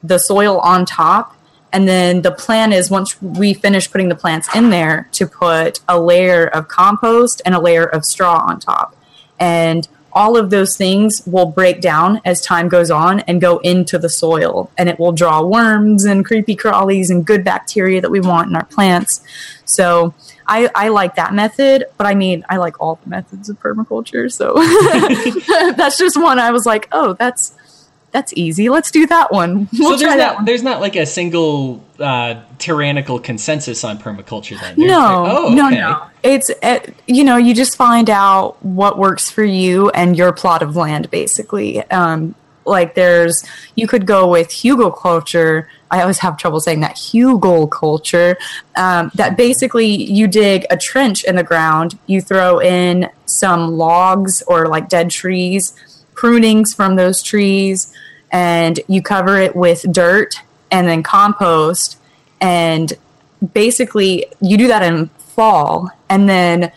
the 0.04 0.20
soil 0.20 0.60
on 0.60 0.86
top, 0.86 1.36
and 1.74 1.88
then 1.88 2.22
the 2.22 2.32
plan 2.32 2.72
is 2.72 2.90
once 2.90 3.22
we 3.22 3.54
finish 3.54 3.92
putting 3.92 4.10
the 4.10 4.16
plants 4.16 4.54
in 4.56 4.70
there 4.70 5.10
to 5.14 5.28
put 5.28 5.80
a 5.88 6.00
layer 6.00 6.48
of 6.48 6.68
compost 6.68 7.42
and 7.46 7.54
a 7.56 7.60
layer 7.60 7.86
of 7.86 8.06
straw 8.06 8.46
on 8.48 8.60
top. 8.60 8.96
And 9.40 9.88
all 10.18 10.36
of 10.36 10.50
those 10.50 10.76
things 10.76 11.22
will 11.28 11.46
break 11.46 11.80
down 11.80 12.20
as 12.26 12.42
time 12.42 12.70
goes 12.70 12.90
on 12.90 13.20
and 13.22 13.40
go 13.40 13.60
into 13.60 14.00
the 14.00 14.10
soil 14.10 14.72
and 14.76 14.90
it 14.90 14.98
will 14.98 15.12
draw 15.12 15.44
worms 15.44 16.06
and 16.06 16.26
creepy 16.26 16.56
crawlies 16.56 17.12
and 17.12 17.24
good 17.24 17.44
bacteria 17.44 18.02
that 18.02 18.10
we 18.10 18.20
want 18.20 18.50
in 18.50 18.56
our 18.56 18.66
plants. 18.66 19.22
So 19.66 20.16
I, 20.48 20.72
I 20.74 20.88
like 20.88 21.16
that 21.16 21.34
method 21.34 21.86
but 21.98 22.08
i 22.08 22.16
mean 22.16 22.46
i 22.48 22.56
like 22.56 22.80
all 22.80 23.00
the 23.04 23.10
methods 23.10 23.50
of 23.50 23.60
permaculture 23.60 24.32
so 24.32 24.54
that's 25.74 25.98
just 25.98 26.16
one 26.16 26.40
i 26.40 26.52
was 26.52 26.66
like 26.66 26.88
oh 26.94 27.14
that's 27.20 27.57
that's 28.12 28.34
easy. 28.36 28.70
Let's 28.70 28.92
do 28.92 29.06
that 29.08 29.32
one. 29.32 29.70
We'll 29.78 29.98
so 29.98 30.06
there's 30.06 30.18
not 30.18 30.36
one. 30.36 30.46
there's 30.46 30.64
not 30.64 30.82
like 30.82 30.96
a 30.96 31.06
single 31.06 31.84
uh, 32.00 32.42
tyrannical 32.58 33.20
consensus 33.20 33.84
on 33.84 33.98
permaculture 34.00 34.60
then. 34.60 34.76
There's 34.78 34.92
no, 34.92 35.24
like, 35.24 35.32
oh, 35.34 35.46
okay. 35.48 35.56
no, 35.56 35.70
no. 35.70 36.08
It's 36.24 36.50
it, 36.50 36.58
eh, 36.62 36.80
you 37.06 37.24
know 37.24 37.38
you 37.38 37.54
just 37.54 37.76
find 37.76 38.10
out 38.10 38.64
what 38.64 38.98
works 38.98 39.30
for 39.30 39.44
you 39.44 39.90
and 39.92 40.18
your 40.18 40.34
plot 40.34 40.62
of 40.62 40.76
land 40.76 41.12
basically. 41.12 41.84
Um, 41.92 42.36
like 42.66 42.96
there's 42.96 43.44
you 43.76 43.88
could 43.88 44.06
go 44.06 44.30
with 44.30 44.50
hugelkultur. 44.50 45.68
I 45.90 46.02
always 46.02 46.20
have 46.20 46.38
trouble 46.38 46.60
saying 46.60 46.82
that 46.82 46.96
hugelkultur. 46.96 48.36
Um, 48.76 49.12
that 49.16 49.38
basically 49.38 49.88
you 49.88 50.28
dig 50.28 50.66
a 50.70 50.78
trench 50.78 51.24
in 51.24 51.36
the 51.36 51.44
ground, 51.44 51.98
you 52.08 52.22
throw 52.22 52.60
in 52.60 53.10
some 53.26 53.78
logs 53.78 54.42
or 54.48 54.68
like 54.68 54.90
dead 54.90 55.10
trees, 55.10 55.74
prunings 56.18 56.76
from 56.76 56.96
those 56.96 57.22
trees 57.22 57.94
and 58.32 58.80
you 58.88 59.02
cover 59.02 59.38
it 59.38 59.56
with 59.56 59.86
dirt 59.92 60.42
and 60.72 60.88
then 60.88 61.04
compost. 61.04 61.98
And 62.42 62.92
basically 63.54 64.26
you 64.42 64.58
do 64.58 64.68
that 64.68 64.84
in 64.84 65.08
fall. 65.20 65.90
And 66.10 66.28
then 66.28 66.72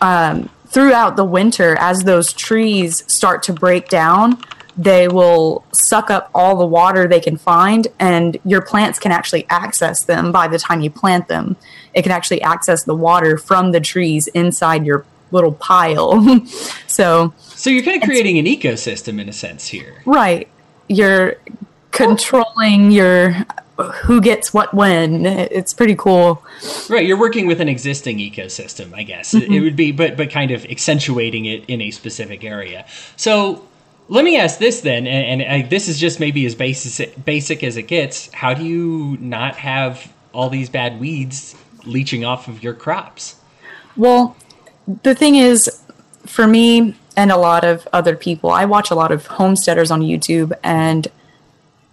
um, 0.00 0.48
throughout 0.66 1.16
the 1.16 1.24
winter 1.24 1.76
as 1.78 2.04
those 2.04 2.32
trees 2.32 3.04
start 3.12 3.42
to 3.44 3.52
break 3.52 3.88
down 3.88 4.38
they 4.76 5.08
will 5.08 5.64
suck 5.72 6.10
up 6.10 6.30
all 6.34 6.56
the 6.56 6.66
water 6.66 7.06
they 7.06 7.20
can 7.20 7.36
find 7.36 7.86
and 8.00 8.36
your 8.44 8.60
plants 8.60 8.98
can 8.98 9.12
actually 9.12 9.46
access 9.48 10.04
them 10.04 10.32
by 10.32 10.48
the 10.48 10.58
time 10.58 10.80
you 10.80 10.90
plant 10.90 11.28
them. 11.28 11.56
It 11.92 12.02
can 12.02 12.12
actually 12.12 12.42
access 12.42 12.84
the 12.84 12.94
water 12.94 13.38
from 13.38 13.72
the 13.72 13.80
trees 13.80 14.26
inside 14.28 14.84
your 14.84 15.04
little 15.30 15.52
pile. 15.52 16.40
So 16.86 17.34
so 17.54 17.70
you're 17.70 17.82
kind 17.82 18.02
of 18.02 18.08
creating 18.08 18.38
an 18.38 18.46
ecosystem 18.46 19.20
in 19.20 19.28
a 19.28 19.32
sense 19.32 19.68
here 19.68 20.02
right 20.04 20.48
you're 20.88 21.36
controlling 21.90 22.90
your 22.90 23.46
who 23.76 24.20
gets 24.20 24.54
what 24.54 24.72
when. 24.72 25.26
It's 25.26 25.74
pretty 25.74 25.96
cool. 25.96 26.44
Right, 26.88 27.06
you're 27.06 27.18
working 27.18 27.46
with 27.46 27.60
an 27.60 27.68
existing 27.68 28.18
ecosystem, 28.18 28.94
I 28.94 29.02
guess. 29.02 29.34
Mm-hmm. 29.34 29.52
It 29.52 29.60
would 29.60 29.76
be 29.76 29.92
but 29.92 30.16
but 30.16 30.30
kind 30.30 30.50
of 30.50 30.64
accentuating 30.66 31.46
it 31.46 31.64
in 31.66 31.80
a 31.80 31.90
specific 31.90 32.44
area. 32.44 32.86
So 33.16 33.66
let 34.08 34.24
me 34.24 34.36
ask 34.36 34.58
this 34.58 34.82
then, 34.82 35.06
and, 35.06 35.40
and 35.40 35.70
this 35.70 35.88
is 35.88 35.98
just 35.98 36.20
maybe 36.20 36.44
as 36.46 36.54
basic 36.54 37.24
basic 37.24 37.64
as 37.64 37.76
it 37.76 37.84
gets. 37.84 38.32
How 38.32 38.54
do 38.54 38.64
you 38.64 39.16
not 39.20 39.56
have 39.56 40.12
all 40.32 40.50
these 40.50 40.68
bad 40.68 41.00
weeds 41.00 41.56
leaching 41.84 42.24
off 42.24 42.48
of 42.48 42.62
your 42.62 42.74
crops? 42.74 43.36
Well, 43.96 44.36
the 45.02 45.14
thing 45.14 45.36
is, 45.36 45.82
for 46.26 46.46
me, 46.46 46.94
and 47.16 47.30
a 47.30 47.36
lot 47.36 47.64
of 47.64 47.86
other 47.92 48.16
people. 48.16 48.50
I 48.50 48.64
watch 48.64 48.90
a 48.90 48.94
lot 48.94 49.12
of 49.12 49.26
homesteaders 49.26 49.90
on 49.90 50.00
YouTube 50.00 50.52
and 50.62 51.06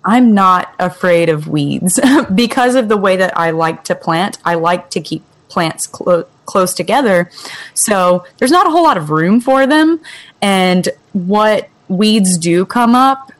I'm 0.04 0.34
not 0.34 0.74
afraid 0.80 1.30
of 1.30 1.48
weeds 1.48 2.00
because 2.36 2.75
of 2.75 2.90
the 2.90 2.98
way 2.98 3.18
that 3.18 3.38
I 3.38 3.51
like 3.51 3.84
to 3.86 3.96
plant. 3.96 4.40
I 4.44 4.56
like 4.56 4.90
to 4.92 5.01
keep 5.01 5.24
plants 5.48 5.86
clo- 5.88 6.25
close 6.46 6.74
together. 6.74 7.30
So 7.74 8.25
there's 8.38 8.51
not 8.51 8.66
a 8.66 8.70
whole 8.70 8.84
lot 8.84 8.98
of 8.98 9.10
room 9.10 9.42
for 9.42 9.68
them. 9.68 10.00
And 10.42 10.90
what 11.13 11.70
weeds 11.88 12.38
do 12.38 12.66
come 12.66 12.96
up, 12.96 13.32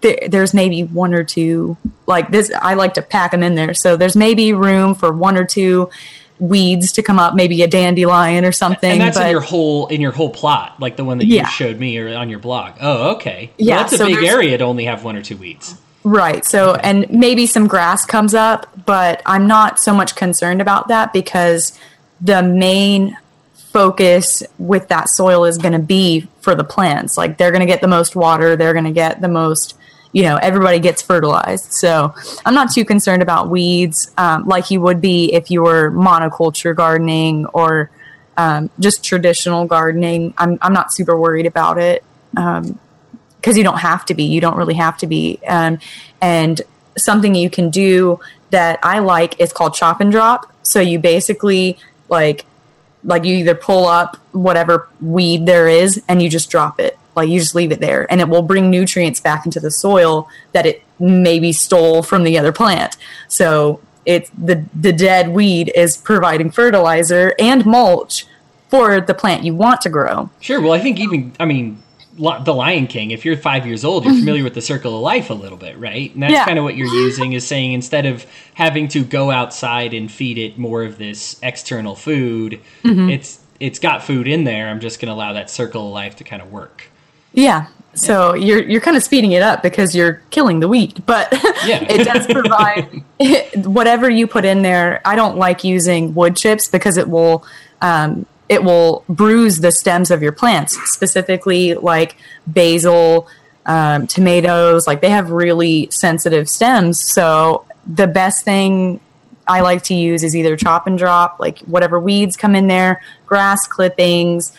there, 0.00 0.18
there's 0.28 0.54
maybe 0.54 0.84
one 0.84 1.12
or 1.12 1.22
two 1.22 1.76
like 2.06 2.30
this. 2.30 2.50
I 2.60 2.74
like 2.74 2.94
to 2.94 3.02
pack 3.02 3.32
them 3.32 3.42
in 3.42 3.54
there. 3.54 3.74
So 3.74 3.96
there's 3.96 4.16
maybe 4.16 4.52
room 4.52 4.94
for 4.94 5.12
one 5.12 5.36
or 5.36 5.44
two 5.44 5.90
weeds 6.38 6.92
to 6.92 7.02
come 7.02 7.18
up, 7.18 7.34
maybe 7.34 7.62
a 7.62 7.66
dandelion 7.66 8.44
or 8.44 8.52
something. 8.52 8.92
And 8.92 9.00
that's 9.00 9.16
but, 9.16 9.26
in 9.26 9.32
your 9.32 9.40
whole 9.40 9.86
in 9.88 10.00
your 10.00 10.12
whole 10.12 10.30
plot, 10.30 10.78
like 10.80 10.96
the 10.96 11.04
one 11.04 11.18
that 11.18 11.26
you 11.26 11.44
showed 11.46 11.78
me 11.78 11.98
or 11.98 12.14
on 12.14 12.28
your 12.28 12.38
blog. 12.38 12.74
Oh, 12.80 13.16
okay. 13.16 13.50
Well, 13.58 13.68
yeah, 13.68 13.76
that's 13.78 13.94
a 13.94 13.98
so 13.98 14.06
big 14.06 14.24
area 14.24 14.58
to 14.58 14.64
only 14.64 14.84
have 14.84 15.04
one 15.04 15.16
or 15.16 15.22
two 15.22 15.36
weeds. 15.36 15.80
Right. 16.04 16.44
So, 16.44 16.74
okay. 16.74 16.80
and 16.84 17.10
maybe 17.10 17.46
some 17.46 17.66
grass 17.66 18.06
comes 18.06 18.32
up, 18.32 18.68
but 18.86 19.22
I'm 19.26 19.48
not 19.48 19.80
so 19.80 19.92
much 19.92 20.14
concerned 20.14 20.60
about 20.60 20.88
that 20.88 21.12
because 21.12 21.76
the 22.20 22.42
main 22.42 23.16
focus 23.54 24.42
with 24.58 24.88
that 24.88 25.08
soil 25.08 25.44
is 25.44 25.58
going 25.58 25.72
to 25.72 25.78
be 25.78 26.28
for 26.40 26.54
the 26.54 26.64
plants. 26.64 27.16
Like 27.16 27.38
they're 27.38 27.50
going 27.50 27.60
to 27.60 27.66
get 27.66 27.80
the 27.80 27.88
most 27.88 28.14
water, 28.14 28.56
they're 28.56 28.72
going 28.72 28.84
to 28.84 28.92
get 28.92 29.20
the 29.20 29.28
most 29.28 29.76
you 30.12 30.22
know 30.22 30.36
everybody 30.36 30.78
gets 30.78 31.02
fertilized. 31.02 31.72
So 31.72 32.14
i'm 32.44 32.54
not 32.54 32.72
too 32.72 32.84
concerned 32.84 33.22
about 33.22 33.50
weeds 33.50 34.10
um, 34.16 34.46
like 34.46 34.70
you 34.70 34.80
would 34.80 35.00
be 35.00 35.32
if 35.32 35.50
you 35.50 35.62
were 35.62 35.90
monoculture 35.90 36.74
gardening 36.74 37.46
or 37.46 37.90
um, 38.36 38.70
just 38.78 39.04
traditional 39.04 39.66
gardening. 39.66 40.34
I'm, 40.38 40.58
I'm 40.60 40.72
not 40.72 40.92
super 40.92 41.18
worried 41.18 41.46
about 41.46 41.78
it 41.78 42.04
because 42.30 42.58
um, 42.58 42.78
you 43.56 43.62
don't 43.62 43.78
have 43.78 44.04
to 44.06 44.14
be. 44.14 44.24
You 44.24 44.40
don't 44.40 44.56
really 44.56 44.74
have 44.74 44.98
to 44.98 45.06
be. 45.06 45.40
Um, 45.46 45.78
and 46.20 46.60
something 46.98 47.34
you 47.34 47.50
can 47.50 47.68
do 47.68 48.18
that 48.50 48.78
i 48.82 49.00
like 49.00 49.38
is 49.40 49.52
called 49.52 49.74
chop 49.74 50.00
and 50.00 50.10
drop. 50.10 50.52
So 50.62 50.80
you 50.80 50.98
basically 50.98 51.78
like 52.08 52.46
like 53.04 53.24
you 53.24 53.36
either 53.36 53.54
pull 53.54 53.86
up 53.86 54.16
whatever 54.32 54.88
weed 55.00 55.46
there 55.46 55.68
is 55.68 56.02
and 56.08 56.22
you 56.22 56.28
just 56.28 56.50
drop 56.50 56.80
it 56.80 56.98
like 57.16 57.28
you 57.28 57.40
just 57.40 57.54
leave 57.54 57.72
it 57.72 57.80
there 57.80 58.10
and 58.10 58.20
it 58.20 58.28
will 58.28 58.42
bring 58.42 58.70
nutrients 58.70 59.20
back 59.20 59.46
into 59.46 59.58
the 59.60 59.70
soil 59.70 60.28
that 60.52 60.66
it 60.66 60.82
maybe 60.98 61.52
stole 61.52 62.02
from 62.02 62.22
the 62.22 62.38
other 62.38 62.52
plant. 62.52 62.96
So 63.28 63.80
it's 64.04 64.30
the 64.30 64.64
the 64.74 64.92
dead 64.92 65.30
weed 65.30 65.72
is 65.74 65.96
providing 65.96 66.50
fertilizer 66.50 67.34
and 67.38 67.66
mulch 67.66 68.26
for 68.68 69.00
the 69.00 69.14
plant 69.14 69.44
you 69.44 69.54
want 69.54 69.80
to 69.82 69.88
grow. 69.88 70.30
Sure. 70.40 70.60
Well, 70.60 70.72
I 70.72 70.78
think 70.78 71.00
even 71.00 71.32
I 71.40 71.44
mean 71.44 71.82
the 72.18 72.54
Lion 72.54 72.86
King, 72.86 73.10
if 73.10 73.24
you're 73.24 73.36
five 73.36 73.66
years 73.66 73.84
old, 73.84 74.04
you're 74.04 74.14
familiar 74.14 74.42
with 74.42 74.54
the 74.54 74.62
circle 74.62 74.96
of 74.96 75.02
life 75.02 75.28
a 75.30 75.34
little 75.34 75.58
bit, 75.58 75.78
right? 75.78 76.12
And 76.14 76.22
that's 76.22 76.32
yeah. 76.32 76.44
kind 76.46 76.58
of 76.58 76.64
what 76.64 76.76
you're 76.76 76.86
using 76.86 77.34
is 77.34 77.46
saying 77.46 77.72
instead 77.72 78.06
of 78.06 78.24
having 78.54 78.88
to 78.88 79.04
go 79.04 79.30
outside 79.30 79.92
and 79.92 80.10
feed 80.10 80.38
it 80.38 80.58
more 80.58 80.82
of 80.82 80.98
this 80.98 81.38
external 81.42 81.94
food, 81.94 82.60
mm-hmm. 82.82 83.10
it's 83.10 83.40
it's 83.60 83.78
got 83.78 84.02
food 84.02 84.26
in 84.28 84.44
there. 84.44 84.68
I'm 84.68 84.80
just 84.80 85.00
going 85.00 85.08
to 85.08 85.14
allow 85.14 85.34
that 85.34 85.50
circle 85.50 85.88
of 85.88 85.92
life 85.92 86.16
to 86.16 86.24
kind 86.24 86.42
of 86.42 86.50
work. 86.50 86.84
Yeah. 87.36 87.66
So 87.94 88.34
you're 88.34 88.62
you're 88.62 88.80
kind 88.80 88.96
of 88.96 89.02
speeding 89.02 89.32
it 89.32 89.42
up 89.42 89.62
because 89.62 89.94
you're 89.94 90.20
killing 90.30 90.60
the 90.60 90.68
wheat, 90.68 91.04
but 91.06 91.28
yeah. 91.64 91.82
it 91.88 92.04
does 92.04 92.26
provide 92.26 93.04
whatever 93.66 94.10
you 94.10 94.26
put 94.26 94.44
in 94.44 94.62
there. 94.62 95.00
I 95.04 95.16
don't 95.16 95.36
like 95.36 95.64
using 95.64 96.14
wood 96.14 96.36
chips 96.36 96.68
because 96.68 96.96
it 96.98 97.08
will 97.08 97.44
um, 97.80 98.26
it 98.48 98.62
will 98.64 99.04
bruise 99.08 99.60
the 99.60 99.72
stems 99.72 100.10
of 100.10 100.22
your 100.22 100.32
plants, 100.32 100.78
specifically 100.90 101.74
like 101.74 102.16
basil, 102.46 103.28
um, 103.64 104.06
tomatoes. 104.06 104.86
Like 104.86 105.00
they 105.00 105.10
have 105.10 105.30
really 105.30 105.88
sensitive 105.90 106.50
stems, 106.50 107.02
so 107.02 107.64
the 107.86 108.06
best 108.06 108.44
thing 108.44 109.00
I 109.48 109.60
like 109.60 109.84
to 109.84 109.94
use 109.94 110.22
is 110.22 110.36
either 110.36 110.56
chop 110.56 110.86
and 110.86 110.98
drop, 110.98 111.40
like 111.40 111.60
whatever 111.60 111.98
weeds 111.98 112.36
come 112.36 112.54
in 112.54 112.66
there, 112.66 113.00
grass 113.26 113.66
clippings 113.66 114.52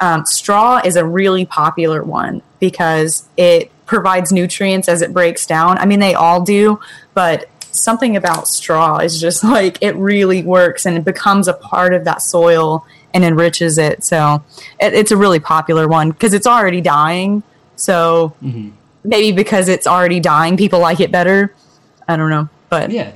um, 0.00 0.24
straw 0.26 0.80
is 0.84 0.96
a 0.96 1.04
really 1.04 1.44
popular 1.44 2.02
one 2.02 2.42
because 2.58 3.28
it 3.36 3.70
provides 3.86 4.32
nutrients 4.32 4.88
as 4.88 5.02
it 5.02 5.12
breaks 5.12 5.46
down. 5.46 5.78
I 5.78 5.86
mean, 5.86 6.00
they 6.00 6.14
all 6.14 6.42
do, 6.42 6.80
but 7.14 7.48
something 7.72 8.16
about 8.16 8.48
straw 8.48 8.98
is 8.98 9.20
just 9.20 9.44
like 9.56 9.78
it 9.80 9.94
really 9.96 10.42
works 10.42 10.86
and 10.86 10.96
it 10.96 11.04
becomes 11.04 11.48
a 11.48 11.52
part 11.52 11.94
of 11.94 12.04
that 12.04 12.22
soil 12.22 12.86
and 13.12 13.24
enriches 13.24 13.78
it. 13.78 14.04
So 14.04 14.42
it, 14.80 14.94
it's 14.94 15.10
a 15.10 15.16
really 15.16 15.40
popular 15.40 15.88
one 15.88 16.10
because 16.10 16.32
it's 16.32 16.46
already 16.46 16.80
dying. 16.80 17.42
So 17.76 18.34
mm-hmm. 18.42 18.70
maybe 19.04 19.32
because 19.32 19.68
it's 19.68 19.86
already 19.86 20.20
dying, 20.20 20.56
people 20.56 20.80
like 20.80 21.00
it 21.00 21.10
better. 21.10 21.54
I 22.08 22.16
don't 22.16 22.30
know, 22.30 22.48
but 22.68 22.90
yeah. 22.90 23.12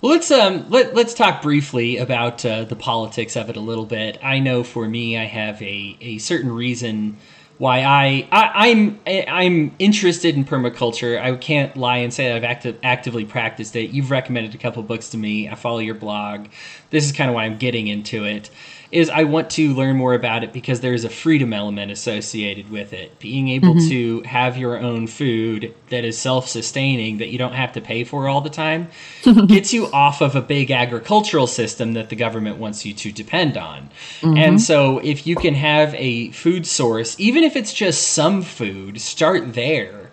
Well, 0.00 0.12
let's 0.12 0.30
um 0.30 0.70
let 0.70 0.94
let's 0.94 1.12
talk 1.12 1.42
briefly 1.42 1.98
about 1.98 2.44
uh, 2.46 2.64
the 2.64 2.76
politics 2.76 3.36
of 3.36 3.50
it 3.50 3.56
a 3.56 3.60
little 3.60 3.84
bit. 3.84 4.18
I 4.22 4.38
know 4.38 4.64
for 4.64 4.88
me, 4.88 5.18
I 5.18 5.24
have 5.24 5.60
a 5.60 5.96
a 6.00 6.16
certain 6.18 6.50
reason 6.50 7.18
why 7.58 7.82
I, 7.82 8.26
I 8.32 8.68
I'm 8.70 8.98
I'm 9.06 9.74
interested 9.78 10.36
in 10.36 10.46
permaculture. 10.46 11.20
I 11.20 11.36
can't 11.36 11.76
lie 11.76 11.98
and 11.98 12.14
say 12.14 12.28
that 12.28 12.36
I've 12.36 12.44
active, 12.44 12.78
actively 12.82 13.26
practiced 13.26 13.76
it. 13.76 13.90
You've 13.90 14.10
recommended 14.10 14.54
a 14.54 14.58
couple 14.58 14.82
books 14.82 15.10
to 15.10 15.18
me. 15.18 15.50
I 15.50 15.54
follow 15.54 15.80
your 15.80 15.96
blog. 15.96 16.48
This 16.88 17.04
is 17.04 17.12
kind 17.12 17.28
of 17.28 17.34
why 17.34 17.44
I'm 17.44 17.58
getting 17.58 17.86
into 17.86 18.24
it 18.24 18.48
is 18.92 19.08
I 19.08 19.24
want 19.24 19.50
to 19.50 19.72
learn 19.74 19.96
more 19.96 20.14
about 20.14 20.42
it 20.42 20.52
because 20.52 20.80
there's 20.80 21.04
a 21.04 21.08
freedom 21.08 21.52
element 21.52 21.92
associated 21.92 22.70
with 22.70 22.92
it. 22.92 23.18
Being 23.20 23.48
able 23.48 23.74
mm-hmm. 23.74 23.88
to 23.88 24.22
have 24.22 24.56
your 24.56 24.78
own 24.78 25.06
food 25.06 25.74
that 25.90 26.04
is 26.04 26.18
self 26.18 26.48
sustaining, 26.48 27.18
that 27.18 27.28
you 27.28 27.38
don't 27.38 27.52
have 27.52 27.72
to 27.72 27.80
pay 27.80 28.04
for 28.04 28.28
all 28.28 28.40
the 28.40 28.50
time, 28.50 28.88
gets 29.46 29.72
you 29.72 29.86
off 29.92 30.20
of 30.20 30.34
a 30.34 30.42
big 30.42 30.70
agricultural 30.70 31.46
system 31.46 31.92
that 31.94 32.08
the 32.08 32.16
government 32.16 32.56
wants 32.58 32.84
you 32.84 32.92
to 32.94 33.12
depend 33.12 33.56
on. 33.56 33.90
Mm-hmm. 34.20 34.36
And 34.36 34.60
so, 34.60 34.98
if 34.98 35.26
you 35.26 35.36
can 35.36 35.54
have 35.54 35.94
a 35.94 36.32
food 36.32 36.66
source, 36.66 37.18
even 37.20 37.44
if 37.44 37.54
it's 37.54 37.72
just 37.72 38.08
some 38.08 38.42
food, 38.42 39.00
start 39.00 39.54
there. 39.54 40.10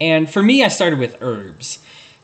And 0.00 0.28
for 0.28 0.42
me, 0.42 0.62
I 0.64 0.68
started 0.68 0.98
with 0.98 1.16
herbs. 1.20 1.78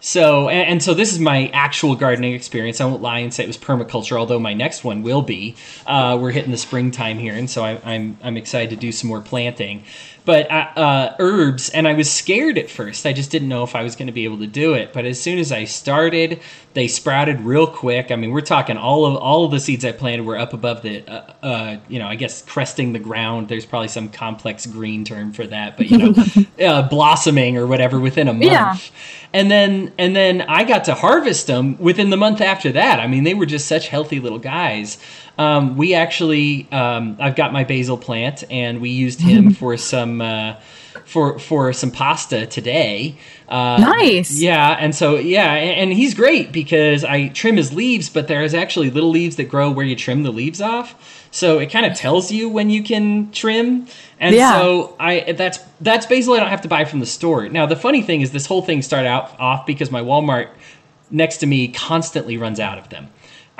So, 0.05 0.49
and, 0.49 0.69
and, 0.69 0.83
so 0.83 0.95
this 0.95 1.13
is 1.13 1.21
my 1.21 1.47
actual 1.53 1.95
gardening 1.95 2.35
experience. 2.35 2.81
I 2.81 2.87
won't 2.87 3.03
lie 3.03 3.21
and 3.21 3.33
say 3.33 3.45
it 3.45 3.47
was 3.47 3.57
permaculture, 3.57 4.19
although 4.19 4.41
my 4.41 4.53
next 4.53 4.83
one 4.83 5.05
will 5.05 5.23
be. 5.23 5.55
Uh, 5.87 6.19
we're 6.21 6.33
hitting 6.33 6.51
the 6.51 6.59
springtime 6.59 7.21
here, 7.21 7.35
and 7.35 7.49
so 7.49 7.63
I, 7.63 7.81
I'm, 7.85 8.19
I'm 8.21 8.37
excited 8.37 8.71
to 8.71 8.77
do 8.77 8.91
some 8.91 9.07
more 9.07 9.21
planting. 9.21 9.85
But 10.25 10.51
uh, 10.51 10.55
uh, 10.77 11.17
herbs, 11.19 11.69
and 11.71 11.89
I 11.89 11.95
was 11.95 12.11
scared 12.11 12.57
at 12.57 12.71
first. 12.71 13.07
I 13.07 13.13
just 13.13 13.31
didn't 13.31 13.49
know 13.49 13.65
if 13.65 13.75
I 13.75 13.83
was 13.83 13.97
going 13.97 14.07
to 14.07 14.13
be 14.13 14.25
able 14.25 14.39
to 14.39 14.47
do 14.47 14.75
it. 14.75 14.93
But 14.93 15.05
as 15.05 15.21
soon 15.21 15.39
as 15.39 15.51
I 15.51 15.65
started, 15.65 16.41
they 16.75 16.87
sprouted 16.87 17.41
real 17.41 17.67
quick. 17.67 18.13
I 18.13 18.17
mean, 18.17 18.31
we're 18.31 18.41
talking 18.41 18.77
all 18.77 19.05
of 19.05 19.17
all 19.17 19.45
of 19.45 19.51
the 19.51 19.59
seeds 19.59 19.85
I 19.85 19.91
planted 19.91 20.25
were 20.25 20.39
up 20.39 20.53
above 20.53 20.83
the, 20.83 21.05
uh, 21.09 21.33
uh, 21.43 21.77
you 21.89 21.99
know, 21.99 22.07
I 22.07 22.15
guess 22.15 22.43
cresting 22.43 22.93
the 22.93 23.01
ground. 23.01 23.49
There's 23.49 23.67
probably 23.67 23.89
some 23.89 24.09
complex 24.09 24.65
green 24.65 25.05
term 25.05 25.33
for 25.33 25.47
that, 25.47 25.77
but 25.77 25.91
you 25.91 25.99
know, 25.99 26.15
uh, 26.65 26.89
blossoming 26.89 27.57
or 27.57 27.67
whatever 27.67 27.99
within 27.99 28.29
a 28.29 28.33
month. 28.33 28.45
Yeah 28.45 28.77
and 29.33 29.51
then 29.51 29.93
and 29.99 30.15
then 30.15 30.43
I 30.43 30.65
got 30.65 30.85
to 30.85 30.95
harvest 30.95 31.47
them 31.47 31.79
within 31.79 32.11
the 32.11 32.17
month 32.17 32.41
after 32.41 32.73
that. 32.73 33.01
I 33.01 33.07
mean, 33.07 33.25
they 33.25 33.35
were 33.35 33.47
just 33.47 33.67
such 33.67 33.89
healthy 33.89 34.21
little 34.21 34.39
guys. 34.39 34.99
Um, 35.39 35.77
we 35.77 35.95
actually, 35.95 36.71
um, 36.71 37.17
I've 37.19 37.37
got 37.37 37.53
my 37.53 37.65
basil 37.65 37.97
plant, 37.97 38.45
and 38.51 38.81
we 38.81 38.91
used 38.91 39.21
him 39.21 39.53
for 39.55 39.77
some 39.77 40.21
uh, 40.21 40.57
for 41.05 41.39
for 41.39 41.73
some 41.73 41.91
pasta 41.91 42.47
today. 42.47 43.17
Uh, 43.49 43.79
nice. 43.79 44.39
Yeah, 44.39 44.77
and 44.79 44.95
so 44.95 45.17
yeah, 45.17 45.55
and, 45.55 45.91
and, 45.91 45.93
he's 45.93 46.15
great 46.15 46.53
because 46.53 47.05
I 47.05 47.29
trim 47.29 47.57
his 47.57 47.73
leaves, 47.73 48.09
but 48.09 48.29
there's 48.29 48.55
actually 48.55 48.91
little 48.91 49.11
leaves 49.11 49.37
that 49.37 49.45
grow 49.45 49.71
where 49.71 49.85
you 49.85 49.97
trim 49.97 50.23
the 50.23 50.33
leaves 50.33 50.61
off. 50.61 51.29
So 51.31 51.59
it 51.59 51.71
kind 51.71 51.87
of 51.87 51.97
tells 51.97 52.31
you 52.31 52.49
when 52.49 52.71
you 52.71 52.83
can 52.83 53.31
trim. 53.33 53.87
And 54.21 54.35
yeah. 54.35 54.61
so 54.61 54.97
I 55.01 55.33
that's 55.33 55.59
that's 55.81 56.07
basil 56.07 56.35
I 56.35 56.41
don't 56.41 56.51
have 56.51 56.63
to 56.63 56.69
buy 56.69 56.85
from 56.85 57.01
the 57.01 57.07
store. 57.07 57.49
Now 57.49 57.67
the 57.67 57.77
funny 57.77 58.03
thing 58.03 58.21
is 58.21 58.33
this 58.33 58.47
whole 58.47 58.63
thing 58.63 58.83
started 58.83 59.09
out 59.09 59.39
off 59.41 59.67
because 59.67 59.91
my 59.91 60.01
Walmart 60.01 60.49
next 61.11 61.39
to 61.39 61.47
me 61.47 61.69
constantly 61.69 62.37
runs 62.37 62.61
out 62.61 62.79
of 62.79 62.89
them. 62.89 63.09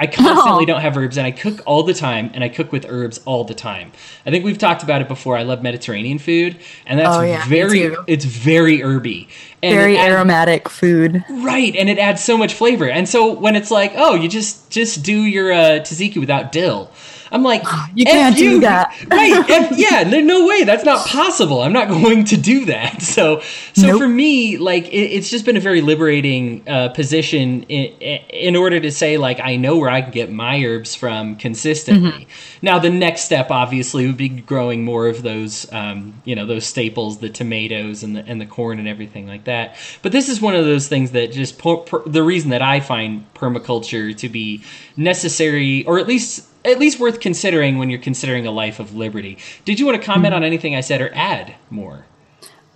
I 0.03 0.07
constantly 0.09 0.67
don't 0.67 0.81
have 0.81 0.97
herbs 0.97 1.17
and 1.17 1.25
I 1.25 1.31
cook 1.31 1.63
all 1.65 1.85
the 1.85 1.95
time 1.95 2.33
and 2.35 2.43
I 2.43 2.49
cook 2.49 2.73
with 2.73 2.85
herbs 2.89 3.21
all 3.25 3.45
the 3.45 3.55
time. 3.55 3.93
I 4.27 4.31
think 4.31 4.45
we've 4.45 4.59
talked 4.59 4.83
about 4.83 5.01
it 5.01 5.07
before. 5.07 5.37
I 5.37 5.45
love 5.45 5.63
Mediterranean 5.63 6.19
food 6.19 6.59
and 6.87 6.99
that's 6.99 7.17
oh, 7.17 7.21
yeah, 7.21 7.47
very 7.47 7.95
it's 8.09 8.25
very 8.25 8.81
herby. 8.81 9.29
And 9.63 9.77
very 9.77 9.97
aromatic 9.97 10.69
food. 10.69 11.25
Right, 11.31 11.77
and 11.77 11.89
it 11.89 11.99
adds 11.99 12.25
so 12.25 12.37
much 12.37 12.53
flavor. 12.55 12.91
And 12.91 13.09
so 13.09 13.33
when 13.33 13.55
it's 13.55 13.71
like, 13.71 13.93
"Oh, 13.95 14.17
you 14.17 14.29
just 14.29 14.71
just 14.71 15.05
do 15.05 15.23
your 15.23 15.53
uh, 15.53 15.79
tzatziki 15.79 16.19
without 16.19 16.51
dill." 16.51 16.91
I'm 17.33 17.43
like, 17.43 17.65
you 17.95 18.05
can't 18.05 18.39
you. 18.39 18.51
do 18.51 18.61
that, 18.61 18.95
right? 19.09 19.33
F, 19.51 19.77
yeah, 19.77 20.05
no, 20.05 20.21
no 20.21 20.47
way, 20.47 20.65
that's 20.65 20.85
not 20.85 21.07
possible. 21.07 21.63
I'm 21.63 21.73
not 21.73 21.89
going 22.03 22.25
to 22.27 22.37
do 22.37 22.67
that. 22.67 23.03
So, 23.03 23.41
so 23.75 23.89
nope. 23.89 23.99
for 23.99 24.09
me, 24.09 24.59
like, 24.59 24.87
it, 24.89 25.11
it's 25.13 25.31
just 25.31 25.45
been 25.45 25.57
a 25.57 25.61
very 25.61 25.81
liberating 25.81 26.69
uh, 26.69 26.91
position 26.91 27.65
in, 27.65 27.93
in 28.31 28.57
order 28.57 28.79
to 28.79 28.93
say, 28.93 29.17
like, 29.17 29.41
I 29.41 29.57
know 29.57 29.79
where 29.79 29.91
I 29.91 30.03
can 30.03 30.13
get 30.13 30.31
my 30.31 30.63
herbs 30.63 30.95
from 30.95 31.37
consistently. 31.37 32.11
Mm-hmm. 32.11 32.67
Now, 32.67 32.79
the 32.79 32.91
next 32.91 33.23
step, 33.23 33.51
obviously, 33.51 34.07
would 34.07 34.17
be 34.17 34.29
growing 34.29 34.85
more 34.85 35.09
of 35.09 35.23
those, 35.23 35.71
um, 35.73 36.21
you 36.25 36.37
know, 36.37 36.47
those 36.47 36.67
staples, 36.67 37.19
the 37.19 37.31
tomatoes 37.31 38.03
and 38.03 38.15
the 38.15 38.25
and 38.27 38.41
the 38.41 38.47
corn 38.47 38.79
and 38.79 38.87
everything 38.87 39.27
like 39.27 39.45
that. 39.45 39.77
But 40.03 40.13
this 40.13 40.29
is 40.29 40.41
one 40.41 40.55
of 40.55 40.65
those 40.65 40.87
things 40.87 41.11
that 41.13 41.33
just 41.33 41.59
per, 41.59 41.79
per, 41.79 42.03
the 42.07 42.23
reason 42.23 42.51
that 42.51 42.63
I 42.63 42.81
find 42.81 43.33
permaculture 43.35 44.17
to 44.19 44.29
be 44.29 44.63
necessary, 44.97 45.85
or 45.87 45.99
at 45.99 46.07
least 46.07 46.47
at 46.65 46.79
least 46.79 47.01
worth 47.01 47.21
considering 47.21 47.79
when 47.79 47.91
you're 47.91 48.01
considering 48.01 48.47
a 48.47 48.51
life 48.51 48.81
of 48.81 48.95
liberty. 48.95 49.39
Did 49.65 49.81
you 49.81 49.87
want 49.87 50.01
to 50.01 50.05
comment 50.05 50.33
mm-hmm. 50.33 50.37
on 50.37 50.45
anything 50.45 50.75
I 50.75 50.81
said 50.81 51.01
or 51.01 51.11
add 51.15 51.55
more? 51.71 52.07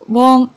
Well, 0.09 0.53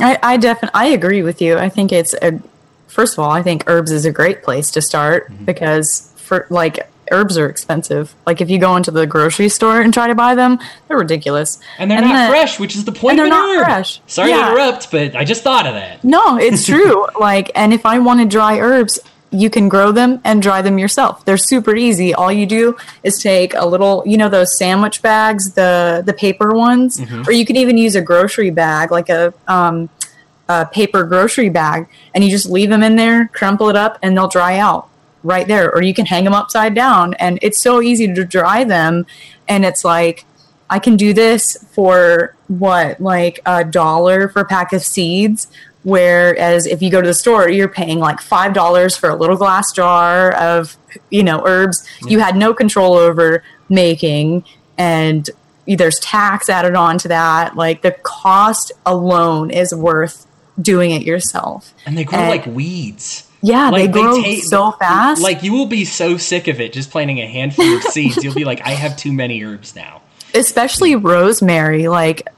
I, 0.00 0.18
I 0.22 0.36
definitely 0.36 0.78
I 0.78 0.86
agree 0.86 1.22
with 1.22 1.40
you. 1.42 1.58
I 1.58 1.68
think 1.68 1.92
it's 1.92 2.14
a 2.14 2.40
first 2.86 3.14
of 3.14 3.20
all, 3.20 3.30
I 3.30 3.42
think 3.42 3.64
herbs 3.66 3.90
is 3.90 4.04
a 4.04 4.12
great 4.12 4.42
place 4.42 4.70
to 4.72 4.82
start 4.82 5.30
mm-hmm. 5.30 5.44
because 5.44 6.12
for 6.16 6.46
like 6.50 6.88
herbs 7.10 7.36
are 7.36 7.48
expensive. 7.48 8.14
Like 8.26 8.40
if 8.40 8.50
you 8.50 8.58
go 8.58 8.76
into 8.76 8.90
the 8.90 9.06
grocery 9.06 9.48
store 9.48 9.80
and 9.80 9.92
try 9.92 10.06
to 10.06 10.14
buy 10.14 10.34
them, 10.34 10.58
they're 10.88 10.98
ridiculous. 10.98 11.60
And 11.78 11.90
they're 11.90 11.98
and 11.98 12.06
not 12.06 12.14
then, 12.14 12.30
fresh, 12.30 12.58
which 12.58 12.74
is 12.74 12.84
the 12.84 12.92
point. 12.92 13.12
And 13.12 13.18
they're 13.18 13.28
not 13.28 13.56
herb. 13.56 13.64
fresh. 13.66 14.00
Sorry 14.06 14.30
yeah. 14.30 14.46
to 14.46 14.52
interrupt, 14.52 14.90
but 14.90 15.14
I 15.14 15.24
just 15.24 15.42
thought 15.42 15.66
of 15.66 15.74
that. 15.74 16.02
No, 16.04 16.38
it's 16.38 16.66
true. 16.66 17.06
like, 17.20 17.50
and 17.54 17.72
if 17.72 17.84
I 17.84 17.98
wanted 17.98 18.30
dry 18.30 18.58
herbs, 18.58 18.98
you 19.32 19.48
can 19.48 19.68
grow 19.68 19.92
them 19.92 20.20
and 20.24 20.42
dry 20.42 20.60
them 20.62 20.78
yourself. 20.78 21.24
They're 21.24 21.38
super 21.38 21.74
easy. 21.74 22.14
All 22.14 22.30
you 22.30 22.46
do 22.46 22.76
is 23.02 23.18
take 23.20 23.54
a 23.54 23.66
little, 23.66 24.02
you 24.06 24.16
know, 24.18 24.28
those 24.28 24.56
sandwich 24.58 25.00
bags, 25.02 25.52
the 25.54 26.02
the 26.04 26.12
paper 26.12 26.54
ones, 26.54 27.00
mm-hmm. 27.00 27.28
or 27.28 27.32
you 27.32 27.46
can 27.46 27.56
even 27.56 27.78
use 27.78 27.94
a 27.96 28.02
grocery 28.02 28.50
bag, 28.50 28.90
like 28.90 29.08
a, 29.08 29.32
um, 29.48 29.88
a 30.48 30.66
paper 30.66 31.04
grocery 31.04 31.48
bag, 31.48 31.88
and 32.14 32.22
you 32.22 32.30
just 32.30 32.48
leave 32.48 32.68
them 32.68 32.82
in 32.82 32.96
there, 32.96 33.28
crumple 33.28 33.70
it 33.70 33.76
up, 33.76 33.98
and 34.02 34.16
they'll 34.16 34.28
dry 34.28 34.58
out 34.58 34.88
right 35.22 35.48
there. 35.48 35.74
Or 35.74 35.82
you 35.82 35.94
can 35.94 36.06
hang 36.06 36.24
them 36.24 36.34
upside 36.34 36.74
down, 36.74 37.14
and 37.14 37.38
it's 37.40 37.62
so 37.62 37.80
easy 37.80 38.12
to 38.12 38.24
dry 38.24 38.64
them. 38.64 39.06
And 39.48 39.64
it's 39.64 39.84
like 39.84 40.26
I 40.68 40.78
can 40.78 40.96
do 40.96 41.12
this 41.12 41.56
for 41.72 42.34
what, 42.48 43.00
like 43.00 43.40
a 43.46 43.64
dollar 43.64 44.28
for 44.28 44.40
a 44.40 44.44
pack 44.44 44.72
of 44.72 44.82
seeds 44.82 45.48
Whereas 45.84 46.66
if 46.66 46.80
you 46.80 46.90
go 46.90 47.00
to 47.00 47.06
the 47.06 47.14
store, 47.14 47.48
you're 47.48 47.68
paying 47.68 47.98
like 47.98 48.20
five 48.20 48.54
dollars 48.54 48.96
for 48.96 49.08
a 49.10 49.16
little 49.16 49.36
glass 49.36 49.72
jar 49.72 50.32
of 50.32 50.76
you 51.10 51.22
know 51.22 51.42
herbs 51.44 51.86
yeah. 52.02 52.10
you 52.10 52.18
had 52.20 52.36
no 52.36 52.54
control 52.54 52.94
over 52.94 53.42
making, 53.68 54.44
and 54.78 55.28
there's 55.66 55.98
tax 56.00 56.48
added 56.48 56.74
on 56.74 56.98
to 56.98 57.08
that. 57.08 57.56
Like 57.56 57.82
the 57.82 57.92
cost 58.02 58.72
alone 58.86 59.50
is 59.50 59.74
worth 59.74 60.26
doing 60.60 60.90
it 60.90 61.02
yourself. 61.02 61.74
And 61.86 61.96
they 61.96 62.04
grow 62.04 62.18
and, 62.18 62.28
like 62.28 62.46
weeds. 62.46 63.28
Yeah, 63.40 63.70
like, 63.70 63.92
they 63.92 64.00
grow 64.00 64.22
they 64.22 64.36
ta- 64.36 64.46
so 64.46 64.70
fast. 64.72 65.20
Like 65.20 65.42
you 65.42 65.52
will 65.52 65.66
be 65.66 65.84
so 65.84 66.16
sick 66.16 66.46
of 66.46 66.60
it 66.60 66.72
just 66.72 66.90
planting 66.90 67.18
a 67.18 67.26
handful 67.26 67.76
of 67.76 67.82
seeds. 67.82 68.22
You'll 68.22 68.34
be 68.34 68.44
like, 68.44 68.60
I 68.62 68.70
have 68.70 68.96
too 68.96 69.12
many 69.12 69.42
herbs 69.42 69.74
now. 69.74 70.02
Especially 70.34 70.94
rosemary. 70.94 71.88
Like 71.88 72.28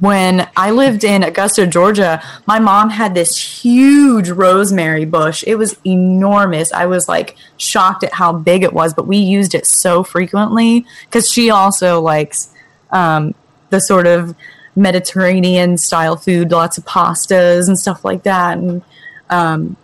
when 0.00 0.48
I 0.56 0.70
lived 0.70 1.04
in 1.04 1.22
Augusta, 1.22 1.66
Georgia, 1.66 2.22
my 2.46 2.58
mom 2.58 2.90
had 2.90 3.14
this 3.14 3.36
huge 3.36 4.30
rosemary 4.30 5.04
bush. 5.04 5.44
It 5.46 5.56
was 5.56 5.76
enormous. 5.84 6.72
I 6.72 6.86
was 6.86 7.06
like 7.08 7.36
shocked 7.58 8.02
at 8.02 8.12
how 8.14 8.32
big 8.32 8.62
it 8.62 8.72
was, 8.72 8.94
but 8.94 9.06
we 9.06 9.18
used 9.18 9.54
it 9.54 9.66
so 9.66 10.02
frequently 10.02 10.86
because 11.04 11.30
she 11.30 11.50
also 11.50 12.00
likes 12.00 12.48
um, 12.90 13.34
the 13.70 13.78
sort 13.78 14.06
of 14.06 14.34
Mediterranean 14.74 15.76
style 15.76 16.16
food, 16.16 16.50
lots 16.50 16.78
of 16.78 16.84
pastas 16.84 17.68
and 17.68 17.78
stuff 17.78 18.04
like 18.04 18.22
that. 18.22 18.56
And 18.56 18.82
um, 19.28 19.76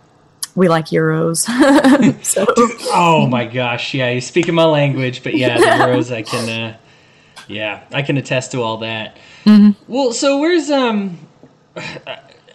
we 0.55 0.67
like 0.67 0.87
gyros. 0.87 1.43
so. 2.25 2.45
Oh 2.93 3.27
my 3.29 3.45
gosh, 3.45 3.93
yeah, 3.93 4.09
you're 4.09 4.21
speaking 4.21 4.55
my 4.55 4.65
language, 4.65 5.23
but 5.23 5.35
yeah, 5.35 5.57
the 5.57 5.63
gyros 5.63 6.11
I 6.11 6.23
can, 6.23 6.49
uh, 6.49 6.77
yeah, 7.47 7.83
I 7.91 8.01
can 8.01 8.17
attest 8.17 8.51
to 8.53 8.61
all 8.61 8.77
that. 8.77 9.17
Mm-hmm. 9.45 9.71
Well, 9.91 10.13
so 10.13 10.39
where's 10.39 10.69
um, 10.69 11.17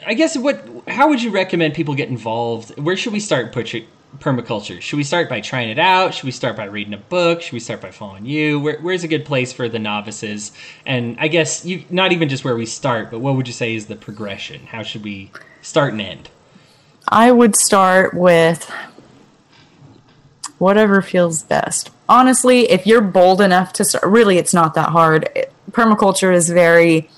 I 0.07 0.15
guess 0.15 0.37
what? 0.37 0.65
How 0.87 1.09
would 1.09 1.23
you 1.23 1.31
recommend 1.31 1.75
people 1.75 1.95
get 1.95 2.09
involved? 2.09 2.79
Where 2.79 2.97
should 2.97 3.13
we 3.13 3.21
start 3.21 3.53
permaculture? 3.53 4.81
Should 4.81 4.97
we 4.97 5.05
start 5.05 5.29
by 5.29 5.41
trying 5.41 5.69
it 5.69 5.79
out? 5.79 6.15
Should 6.15 6.25
we 6.25 6.31
start 6.31 6.57
by 6.57 6.65
reading 6.67 6.95
a 6.95 6.99
book? 6.99 7.43
Should 7.43 7.53
we 7.53 7.61
start 7.61 7.81
by 7.81 7.91
following 7.91 8.25
you? 8.25 8.61
Where, 8.61 8.81
where's 8.81 9.05
a 9.05 9.09
good 9.09 9.25
place 9.25 9.53
for 9.53 9.69
the 9.69 9.79
novices? 9.79 10.53
And 10.85 11.17
I 11.19 11.29
guess 11.29 11.65
you 11.65 11.85
not 11.91 12.13
even 12.13 12.29
just 12.29 12.45
where 12.45 12.55
we 12.55 12.67
start, 12.67 13.11
but 13.11 13.19
what 13.19 13.35
would 13.37 13.49
you 13.49 13.53
say 13.53 13.75
is 13.75 13.87
the 13.87 13.97
progression? 13.97 14.67
How 14.67 14.83
should 14.83 15.03
we 15.03 15.33
start 15.63 15.93
and 15.93 16.01
end? 16.01 16.31
I 17.09 17.33
would 17.33 17.57
start 17.57 18.15
with 18.15 18.71
whatever 20.59 21.03
feels 21.03 21.43
best. 21.43 21.91
Honestly, 22.09 22.71
if 22.71 22.87
you're 22.87 23.01
bold 23.01 23.41
enough 23.41 23.73
to 23.75 23.85
start, 23.85 24.05
really, 24.05 24.39
it's 24.39 24.55
not 24.55 24.75
that 24.75 24.91
hard. 24.91 25.29
Permaculture 25.77 26.35
is 26.35 26.49
very 26.49 27.09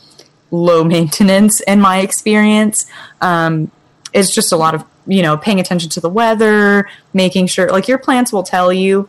low 0.51 0.85
maintenance 0.95 1.61
in 1.61 1.81
my 1.81 2.01
experience. 2.01 2.87
Um, 3.21 3.71
it's 4.13 4.35
just 4.35 4.53
a 4.53 4.57
lot 4.57 4.75
of, 4.75 4.85
you 5.07 5.23
know, 5.23 5.37
paying 5.37 5.61
attention 5.61 5.91
to 5.91 6.01
the 6.01 6.09
weather, 6.09 6.89
making 7.13 7.47
sure, 7.47 7.71
like, 7.71 7.89
your 7.89 7.99
plants 7.99 8.33
will 8.33 8.43
tell 8.43 8.73
you 8.73 9.09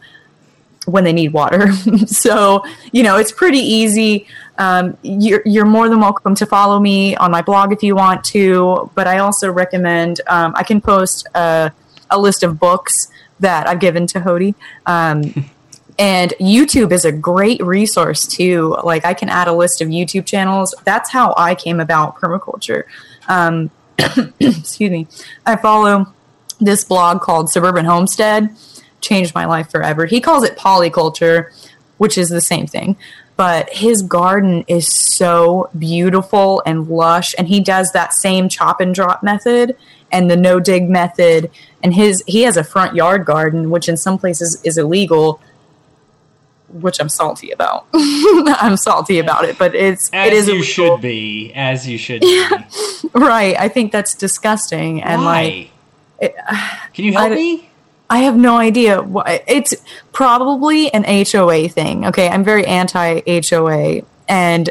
when 0.85 1.03
they 1.03 1.13
need 1.13 1.33
water. 1.33 1.71
so, 2.05 2.63
you 2.91 3.03
know, 3.03 3.17
it's 3.17 3.31
pretty 3.31 3.59
easy. 3.59 4.27
Um, 4.57 4.97
you're, 5.03 5.41
you're 5.45 5.65
more 5.65 5.87
than 5.87 5.99
welcome 5.99 6.35
to 6.35 6.45
follow 6.45 6.79
me 6.79 7.15
on 7.15 7.31
my 7.31 7.41
blog 7.41 7.71
if 7.71 7.81
you 7.81 7.95
want 7.95 8.23
to, 8.25 8.91
but 8.95 9.07
I 9.07 9.19
also 9.19 9.51
recommend 9.51 10.19
um, 10.27 10.53
I 10.55 10.63
can 10.63 10.81
post 10.81 11.27
a, 11.33 11.71
a, 12.09 12.19
list 12.19 12.43
of 12.43 12.59
books 12.59 13.07
that 13.39 13.67
I've 13.69 13.79
given 13.79 14.05
to 14.07 14.19
Hody. 14.19 14.55
Um, 14.85 15.49
and 15.99 16.33
YouTube 16.39 16.91
is 16.93 17.03
a 17.03 17.11
great 17.11 17.61
resource 17.61 18.25
too. 18.25 18.75
Like 18.83 19.05
I 19.05 19.13
can 19.13 19.29
add 19.29 19.47
a 19.47 19.53
list 19.53 19.81
of 19.81 19.89
YouTube 19.89 20.25
channels. 20.25 20.73
That's 20.85 21.11
how 21.11 21.33
I 21.37 21.53
came 21.53 21.79
about 21.79 22.15
permaculture. 22.15 22.85
Um, 23.27 23.69
excuse 24.39 24.89
me. 24.89 25.07
I 25.45 25.57
follow 25.57 26.11
this 26.59 26.85
blog 26.85 27.21
called 27.21 27.51
Suburban 27.51 27.85
Homestead. 27.85 28.55
Changed 29.01 29.35
my 29.35 29.45
life 29.45 29.69
forever. 29.69 30.05
He 30.05 30.21
calls 30.21 30.43
it 30.43 30.57
polyculture, 30.57 31.51
which 31.97 32.17
is 32.17 32.29
the 32.29 32.41
same 32.41 32.65
thing 32.65 32.97
but 33.39 33.69
his 33.69 34.01
garden 34.01 34.65
is 34.67 34.85
so 34.85 35.69
beautiful 35.79 36.61
and 36.65 36.89
lush 36.89 37.33
and 37.37 37.47
he 37.47 37.61
does 37.61 37.89
that 37.93 38.13
same 38.13 38.49
chop 38.49 38.81
and 38.81 38.93
drop 38.93 39.23
method 39.23 39.77
and 40.11 40.29
the 40.29 40.35
no 40.35 40.59
dig 40.59 40.89
method 40.89 41.49
and 41.81 41.93
his 41.93 42.21
he 42.27 42.41
has 42.41 42.57
a 42.57 42.65
front 42.65 42.95
yard 42.95 43.23
garden 43.23 43.69
which 43.69 43.87
in 43.87 43.95
some 43.95 44.17
places 44.17 44.61
is 44.65 44.77
illegal 44.77 45.39
which 46.71 46.99
I'm 46.99 47.09
salty 47.09 47.51
about. 47.51 47.87
I'm 47.93 48.77
salty 48.77 49.19
about 49.19 49.45
it, 49.45 49.57
but 49.57 49.73
it's 49.75 50.09
as 50.13 50.27
it 50.27 50.33
is 50.33 50.47
you 50.47 50.53
illegal. 50.55 50.67
should 50.67 51.01
be, 51.01 51.51
as 51.53 51.87
you 51.87 51.97
should 51.97 52.21
be. 52.21 52.47
right. 53.13 53.55
I 53.59 53.67
think 53.69 53.91
that's 53.91 54.13
disgusting 54.15 55.01
and 55.03 55.21
Why? 55.23 55.41
like 55.43 55.71
it, 56.21 56.35
Can 56.93 57.05
you 57.05 57.13
help 57.13 57.31
I- 57.31 57.35
me? 57.35 57.65
I 58.11 58.19
have 58.19 58.35
no 58.35 58.57
idea. 58.57 59.01
why 59.03 59.43
It's 59.47 59.75
probably 60.13 60.91
an 60.93 61.03
HOA 61.03 61.69
thing. 61.69 62.07
Okay, 62.07 62.27
I'm 62.27 62.43
very 62.43 62.65
anti 62.65 63.21
HOA, 63.47 64.01
and 64.27 64.69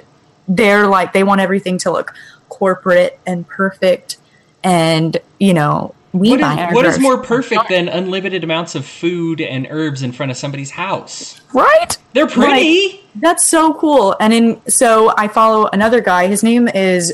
they're 0.49 0.89
like 0.89 1.13
they 1.13 1.23
want 1.23 1.41
everything 1.41 1.79
to 1.79 1.93
look 1.93 2.13
corporate 2.49 3.19
and 3.27 3.47
perfect, 3.47 4.17
and 4.65 5.17
you 5.39 5.55
know 5.55 5.95
we 6.13 6.31
What 6.31 6.41
is, 6.41 6.47
our 6.47 6.75
what 6.75 6.85
is 6.87 6.97
groceries- 6.97 7.01
more 7.03 7.19
perfect 7.19 7.69
than 7.69 7.89
unlimited 7.89 8.43
amounts 8.45 8.75
of 8.75 8.87
food 8.87 9.41
and 9.41 9.67
herbs 9.71 10.03
in 10.03 10.13
front 10.13 10.31
of 10.31 10.37
somebody's 10.39 10.71
house? 10.71 11.41
right? 11.53 11.97
They're 12.15 12.27
pretty. 12.27 13.01
That's 13.17 13.47
so 13.47 13.75
cool. 13.75 14.17
And 14.21 14.33
in 14.33 14.61
so 14.69 15.13
I 15.17 15.29
follow 15.29 15.69
another 15.73 16.01
guy. 16.01 16.27
His 16.29 16.43
name 16.43 16.69
is 16.69 17.13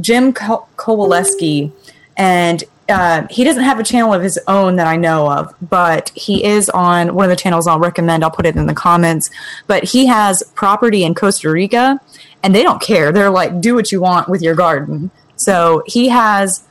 Jim 0.00 0.32
Ko- 0.32 0.66
Kowaleski, 0.76 1.72
and 2.16 2.62
uh, 2.88 3.26
he 3.30 3.42
doesn't 3.44 3.62
have 3.64 3.78
a 3.80 3.82
channel 3.82 4.14
of 4.14 4.22
his 4.22 4.38
own 4.46 4.76
that 4.76 4.86
I 4.86 4.96
know 4.96 5.30
of, 5.30 5.54
but 5.60 6.10
he 6.14 6.44
is 6.44 6.68
on 6.70 7.14
one 7.14 7.24
of 7.24 7.30
the 7.30 7.36
channels 7.36 7.66
I'll 7.66 7.80
recommend. 7.80 8.22
I'll 8.22 8.30
put 8.30 8.46
it 8.46 8.56
in 8.56 8.66
the 8.66 8.74
comments. 8.74 9.30
But 9.66 9.84
he 9.84 10.06
has 10.06 10.42
property 10.54 11.04
in 11.04 11.14
Costa 11.14 11.50
Rica, 11.50 12.00
and 12.42 12.54
they 12.54 12.62
don't 12.62 12.80
care. 12.80 13.10
They're 13.12 13.30
like, 13.30 13.60
do 13.60 13.74
what 13.74 13.90
you 13.90 14.00
want 14.00 14.28
with 14.28 14.40
your 14.42 14.54
garden. 14.54 15.10
So 15.36 15.82
he 15.86 16.08
has 16.08 16.62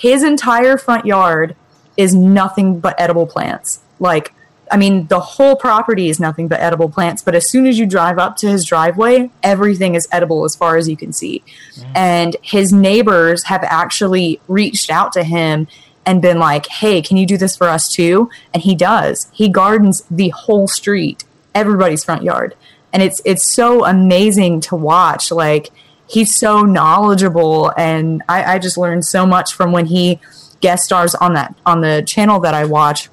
his 0.00 0.22
entire 0.22 0.76
front 0.76 1.06
yard 1.06 1.56
is 1.96 2.14
nothing 2.14 2.80
but 2.80 2.94
edible 3.00 3.26
plants. 3.26 3.80
Like, 3.98 4.34
I 4.70 4.76
mean, 4.76 5.06
the 5.06 5.20
whole 5.20 5.56
property 5.56 6.08
is 6.08 6.20
nothing 6.20 6.48
but 6.48 6.60
edible 6.60 6.88
plants, 6.88 7.22
but 7.22 7.34
as 7.34 7.48
soon 7.48 7.66
as 7.66 7.78
you 7.78 7.86
drive 7.86 8.18
up 8.18 8.36
to 8.38 8.48
his 8.48 8.64
driveway, 8.64 9.30
everything 9.42 9.94
is 9.94 10.06
edible 10.12 10.44
as 10.44 10.54
far 10.54 10.76
as 10.76 10.88
you 10.88 10.96
can 10.96 11.12
see. 11.12 11.42
Mm. 11.74 11.92
And 11.94 12.36
his 12.42 12.72
neighbors 12.72 13.44
have 13.44 13.62
actually 13.64 14.40
reached 14.48 14.90
out 14.90 15.12
to 15.12 15.24
him 15.24 15.68
and 16.04 16.20
been 16.20 16.38
like, 16.38 16.66
hey, 16.66 17.00
can 17.00 17.16
you 17.16 17.26
do 17.26 17.36
this 17.36 17.56
for 17.56 17.68
us 17.68 17.88
too? 17.90 18.30
And 18.52 18.62
he 18.62 18.74
does. 18.74 19.28
He 19.32 19.48
gardens 19.48 20.02
the 20.10 20.28
whole 20.30 20.68
street, 20.68 21.24
everybody's 21.54 22.04
front 22.04 22.22
yard. 22.22 22.54
And 22.92 23.02
it's 23.02 23.20
it's 23.24 23.52
so 23.52 23.84
amazing 23.84 24.60
to 24.62 24.76
watch. 24.76 25.30
Like 25.30 25.70
he's 26.08 26.34
so 26.34 26.62
knowledgeable 26.62 27.72
and 27.76 28.22
I, 28.28 28.54
I 28.54 28.58
just 28.58 28.78
learned 28.78 29.04
so 29.04 29.26
much 29.26 29.54
from 29.54 29.72
when 29.72 29.86
he 29.86 30.20
guest 30.60 30.84
stars 30.84 31.14
on 31.14 31.34
that 31.34 31.54
on 31.66 31.80
the 31.80 32.02
channel 32.06 32.40
that 32.40 32.54
I 32.54 32.64
watch. 32.64 33.08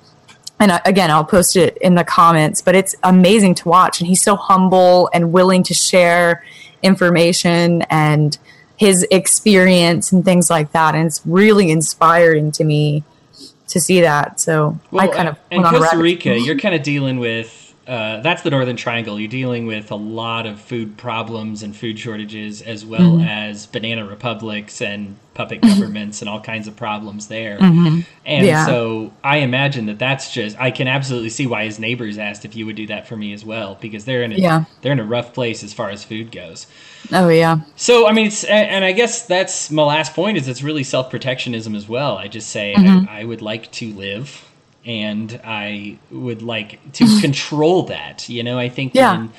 And 0.60 0.71
I, 0.71 0.82
again 0.86 1.12
i'll 1.12 1.25
post 1.25 1.58
it 1.58 1.75
in 1.77 1.95
the 1.95 2.06
comments 2.06 2.62
but 2.62 2.73
it's 2.73 2.95
amazing 3.03 3.56
to 3.56 3.67
watch 3.67 3.99
and 3.99 4.08
he's 4.08 4.21
so 4.21 4.38
humble 4.38 5.10
and 5.13 5.34
willing 5.34 5.62
to 5.63 5.73
share 5.73 6.45
information 6.82 7.82
and 7.89 8.38
his 8.77 9.06
experience 9.12 10.13
and 10.13 10.23
things 10.23 10.49
like 10.49 10.71
that 10.71 10.95
and 10.95 11.08
it's 11.08 11.21
really 11.25 11.69
inspiring 11.69 12.51
to 12.53 12.63
me 12.63 13.03
to 13.73 13.82
see 13.82 14.01
that. 14.01 14.39
So 14.39 14.79
i 14.97 15.08
kind 15.08 15.27
of 15.27 15.38
in 15.51 15.62
went 15.62 15.75
on 15.75 15.82
a 15.82 15.86
Costa 15.86 15.97
Rica, 15.97 16.39
you're 16.39 16.58
kind 16.58 16.75
of 16.75 16.84
dealing 16.84 17.19
with 17.19 17.62
uh, 17.88 18.22
that's 18.22 18.41
the 18.43 18.50
Northern 18.50 18.76
Triangle. 18.78 19.19
You're 19.19 19.28
dealing 19.30 19.65
with 19.65 19.91
a 19.91 19.96
lot 19.96 20.46
of 20.46 20.60
food 20.62 20.98
problems 20.98 21.63
and 21.63 21.76
food 21.76 22.00
shortages, 22.00 22.62
as 22.62 22.86
well 22.86 23.17
Mm-hmm. 23.17 23.28
as 23.28 23.65
banana 23.65 24.06
republics 24.06 24.82
and 24.82 25.17
puppet 25.34 25.62
governments 25.62 26.22
and 26.22 26.30
all 26.30 26.39
kinds 26.39 26.67
of 26.67 26.76
problems 26.76 27.28
there. 27.28 27.58
And 27.62 27.74
Mm-hmm. 27.76 28.46
Yeah. 28.46 28.65
so 28.65 29.12
I 29.24 29.38
imagine 29.38 29.88
that 29.88 30.00
that's 30.00 30.32
just 30.32 30.58
I 30.60 30.72
can 30.72 30.88
absolutely 30.88 31.30
see 31.30 31.46
why 31.48 31.65
his 31.65 31.80
neighbors 31.80 32.17
asked 32.17 32.46
if 32.46 32.56
you 32.56 32.65
would 32.67 32.76
do 32.76 32.88
that 32.88 33.08
for 33.08 33.17
me 33.17 33.34
as 33.34 33.43
well 33.43 33.78
because 33.82 34.06
they're 34.06 34.24
in 34.24 34.32
a 34.32 34.36
Yeah. 34.36 34.65
they're 34.82 34.91
in 34.93 35.00
a 35.00 35.04
rough 35.04 35.34
place 35.34 35.63
as 35.63 35.74
far 35.74 35.89
as 35.89 36.04
food 36.04 36.32
goes. 36.32 36.67
oh 37.12 37.28
yeah 37.30 37.62
So 37.76 38.08
I 38.08 38.12
mean, 38.13 38.28
it's, 38.28 38.43
and 38.46 38.69
and 38.69 38.86
I 38.86 38.91
guess 38.93 39.26
that's 39.26 39.72
my 39.72 39.84
last 39.84 40.13
point 40.13 40.38
is 40.38 40.48
it's 40.48 40.63
really 40.63 40.84
self 40.84 41.10
protectionism 41.10 41.76
as 41.76 41.89
well. 41.89 42.17
I 42.17 42.28
just 42.30 42.50
say 42.50 42.76
Mm-hmm. 42.78 43.10
I, 43.10 43.22
I 43.22 43.24
would 43.26 43.41
like 43.41 43.72
to 43.74 43.91
live, 43.93 44.50
and 44.86 45.39
I 45.43 45.98
would 46.12 46.41
like 46.41 46.80
to 46.93 47.06
control 47.22 47.84
that. 47.84 48.28
You 48.30 48.43
know, 48.43 48.58
I 48.60 48.69
think. 48.69 48.93
Yeah. 48.96 49.17
when- 49.17 49.32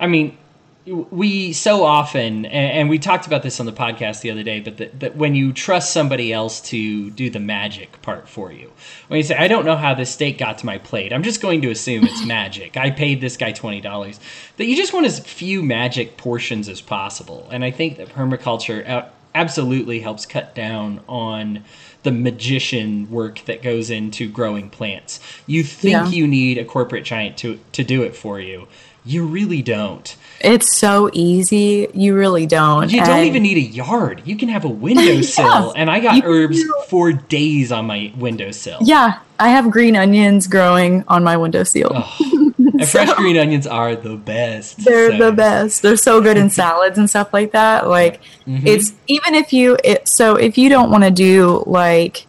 I 0.00 0.06
mean, 0.08 0.36
we 0.84 1.52
so 1.52 1.84
often, 1.84 2.44
and, 2.46 2.88
we 2.88 2.98
talked 2.98 3.28
about 3.28 3.44
this 3.44 3.60
on 3.60 3.66
the 3.66 3.72
podcast 3.72 4.20
the 4.22 4.32
other 4.32 4.42
day, 4.42 4.58
but 4.58 4.78
that, 4.78 4.98
that 4.98 5.16
when 5.16 5.36
you 5.36 5.52
trust 5.52 5.92
somebody 5.92 6.32
else 6.32 6.60
to 6.62 7.08
do 7.10 7.30
the 7.30 7.38
magic 7.38 8.02
part 8.02 8.28
for 8.28 8.50
you, 8.50 8.72
when 9.06 9.18
you 9.18 9.22
say, 9.22 9.36
"I 9.36 9.46
don't 9.46 9.64
know 9.64 9.76
how 9.76 9.94
this 9.94 10.10
steak 10.10 10.38
got 10.38 10.58
to 10.58 10.66
my 10.66 10.78
plate," 10.78 11.12
I'm 11.12 11.22
just 11.22 11.40
going 11.40 11.62
to 11.62 11.70
assume 11.70 12.02
it's 12.04 12.24
magic. 12.26 12.76
I 12.76 12.90
paid 12.90 13.20
this 13.20 13.36
guy 13.36 13.52
twenty 13.52 13.80
dollars. 13.80 14.18
That 14.56 14.64
you 14.66 14.74
just 14.74 14.92
want 14.92 15.06
as 15.06 15.20
few 15.20 15.62
magic 15.62 16.16
portions 16.16 16.68
as 16.68 16.80
possible, 16.80 17.48
and 17.52 17.64
I 17.64 17.70
think 17.70 17.96
that 17.98 18.08
permaculture 18.08 18.84
a- 18.84 19.08
absolutely 19.34 20.00
helps 20.00 20.26
cut 20.26 20.54
down 20.54 21.00
on 21.08 21.64
the 22.02 22.12
magician 22.12 23.10
work 23.10 23.44
that 23.46 23.62
goes 23.62 23.90
into 23.90 24.28
growing 24.28 24.68
plants. 24.70 25.20
You 25.46 25.62
think 25.62 25.92
Yeah. 25.92 26.08
you 26.08 26.26
need 26.26 26.58
a 26.58 26.64
corporate 26.64 27.04
giant 27.04 27.36
to 27.38 27.58
to 27.72 27.84
do 27.84 28.02
it 28.02 28.16
for 28.16 28.40
you. 28.40 28.66
You 29.04 29.24
really 29.26 29.62
don't. 29.62 30.14
it's 30.40 30.76
so 30.78 31.08
easy 31.12 31.86
you 31.94 32.16
really 32.16 32.46
don't 32.46 32.90
You 32.90 33.04
don't 33.04 33.24
even 33.26 33.42
need 33.44 33.56
a 33.56 33.60
yard. 33.60 34.22
You 34.24 34.36
can 34.36 34.48
have 34.48 34.64
a 34.64 34.68
windowsill, 34.68 35.72
and 35.76 35.88
I 35.90 36.00
got 36.00 36.16
You 36.16 36.22
herbs 36.24 36.56
do. 36.62 36.74
for 36.88 37.12
days 37.12 37.70
on 37.72 37.86
my 37.86 38.12
windowsill. 38.16 38.78
yeah 38.82 39.18
i 39.40 39.48
have 39.48 39.70
green 39.72 39.96
onions 39.96 40.46
growing 40.46 41.02
on 41.08 41.24
my 41.24 41.36
windowsill 41.36 42.04
And 42.82 42.90
fresh 42.90 43.12
green 43.14 43.36
onions 43.38 43.66
are 43.66 43.96
the 43.96 44.16
best. 44.16 44.84
They're 44.84 45.12
so- 45.12 45.18
the 45.30 45.32
best. 45.32 45.82
They're 45.82 45.96
so 45.96 46.20
good 46.20 46.36
in 46.36 46.50
salads 46.50 46.98
and 46.98 47.08
stuff 47.08 47.32
like 47.32 47.52
that. 47.52 47.88
Like 47.88 48.20
Mm-hmm. 48.46 48.66
it's 48.66 48.92
even 49.06 49.34
if 49.36 49.52
you 49.52 49.76
it, 49.84 50.08
so 50.08 50.34
if 50.34 50.58
you 50.58 50.68
don't 50.68 50.90
want 50.90 51.04
to 51.04 51.10
do 51.12 51.62
like 51.66 52.26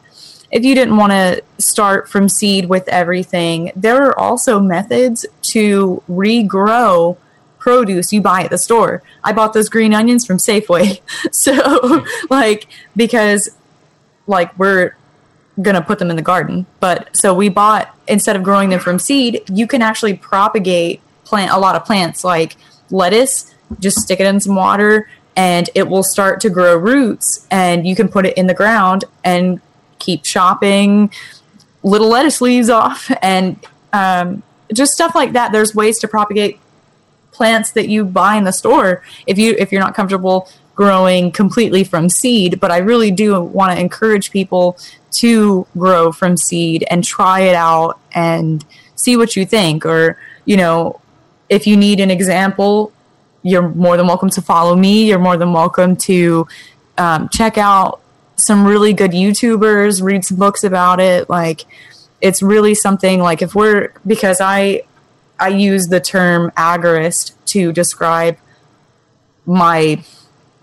if 0.51 0.63
you 0.63 0.75
didn't 0.75 0.95
want 0.97 1.11
to 1.11 1.41
start 1.57 2.07
from 2.07 2.29
seed 2.29 2.65
with 2.69 2.87
everything, 2.87 3.71
there 3.75 4.03
are 4.03 4.19
also 4.19 4.59
methods 4.59 5.25
to 5.41 6.03
regrow 6.09 7.17
produce 7.57 8.11
you 8.13 8.21
buy 8.21 8.43
at 8.43 8.51
the 8.51 8.57
store. 8.57 9.01
I 9.23 9.31
bought 9.33 9.53
those 9.53 9.69
green 9.69 9.93
onions 9.93 10.25
from 10.25 10.37
Safeway. 10.37 10.99
So 11.31 12.05
like 12.29 12.67
because 12.95 13.49
like 14.27 14.57
we're 14.59 14.95
gonna 15.61 15.81
put 15.81 15.99
them 15.99 16.09
in 16.09 16.15
the 16.15 16.21
garden. 16.21 16.65
But 16.79 17.15
so 17.15 17.33
we 17.33 17.49
bought 17.49 17.95
instead 18.07 18.35
of 18.35 18.43
growing 18.43 18.69
them 18.69 18.79
from 18.79 18.99
seed, 18.99 19.41
you 19.49 19.67
can 19.67 19.81
actually 19.81 20.15
propagate 20.15 21.01
plant 21.23 21.51
a 21.51 21.57
lot 21.57 21.75
of 21.75 21.85
plants 21.85 22.23
like 22.23 22.55
lettuce. 22.89 23.53
Just 23.79 23.97
stick 23.99 24.19
it 24.19 24.27
in 24.27 24.39
some 24.39 24.55
water, 24.55 25.09
and 25.35 25.69
it 25.73 25.87
will 25.87 26.03
start 26.03 26.41
to 26.41 26.49
grow 26.49 26.75
roots. 26.77 27.47
And 27.49 27.87
you 27.87 27.95
can 27.95 28.07
put 28.07 28.25
it 28.25 28.37
in 28.37 28.47
the 28.47 28.53
ground 28.53 29.05
and 29.23 29.61
keep 29.99 30.23
chopping 30.23 31.11
little 31.81 32.09
lettuce 32.09 32.41
leaves 32.41 32.69
off, 32.69 33.11
and 33.21 33.57
um, 33.91 34.43
just 34.73 34.93
stuff 34.93 35.15
like 35.15 35.33
that. 35.33 35.51
There's 35.51 35.75
ways 35.75 35.99
to 35.99 36.07
propagate 36.07 36.59
plants 37.33 37.71
that 37.71 37.89
you 37.89 38.05
buy 38.05 38.35
in 38.35 38.43
the 38.43 38.53
store 38.53 39.03
if 39.27 39.37
you 39.37 39.55
if 39.57 39.71
you're 39.71 39.81
not 39.81 39.95
comfortable 39.95 40.47
growing 40.75 41.31
completely 41.31 41.83
from 41.83 42.07
seed 42.09 42.59
but 42.59 42.71
i 42.71 42.77
really 42.77 43.11
do 43.11 43.41
want 43.41 43.71
to 43.71 43.79
encourage 43.79 44.31
people 44.31 44.77
to 45.13 45.67
grow 45.77 46.11
from 46.11 46.37
seed 46.37 46.85
and 46.89 47.03
try 47.03 47.41
it 47.41 47.55
out 47.55 47.99
and 48.13 48.65
see 48.95 49.17
what 49.17 49.35
you 49.35 49.45
think. 49.45 49.85
Or 49.85 50.17
you 50.45 50.57
know 50.57 50.99
if 51.49 51.67
you 51.67 51.77
need 51.77 51.99
an 51.99 52.09
example 52.09 52.91
you're 53.43 53.69
more 53.69 53.97
than 53.97 54.07
welcome 54.07 54.29
to 54.29 54.41
follow 54.41 54.73
me. 54.75 55.09
You're 55.09 55.19
more 55.19 55.35
than 55.35 55.51
welcome 55.51 55.97
to 55.97 56.47
um, 56.97 57.27
check 57.27 57.57
out 57.57 57.99
some 58.35 58.65
really 58.65 58.93
good 58.93 59.11
youtubers 59.11 60.01
read 60.01 60.25
some 60.25 60.37
books 60.37 60.63
about 60.63 60.99
it. 60.99 61.29
Like 61.29 61.65
it's 62.21 62.41
really 62.41 62.73
something 62.73 63.19
like 63.19 63.41
if 63.41 63.53
we're 63.53 63.91
because 64.07 64.39
i 64.41 64.81
I 65.39 65.49
use 65.49 65.87
the 65.87 65.99
term 65.99 66.51
agorist 66.51 67.33
to 67.47 67.73
describe 67.73 68.37
my, 69.45 70.01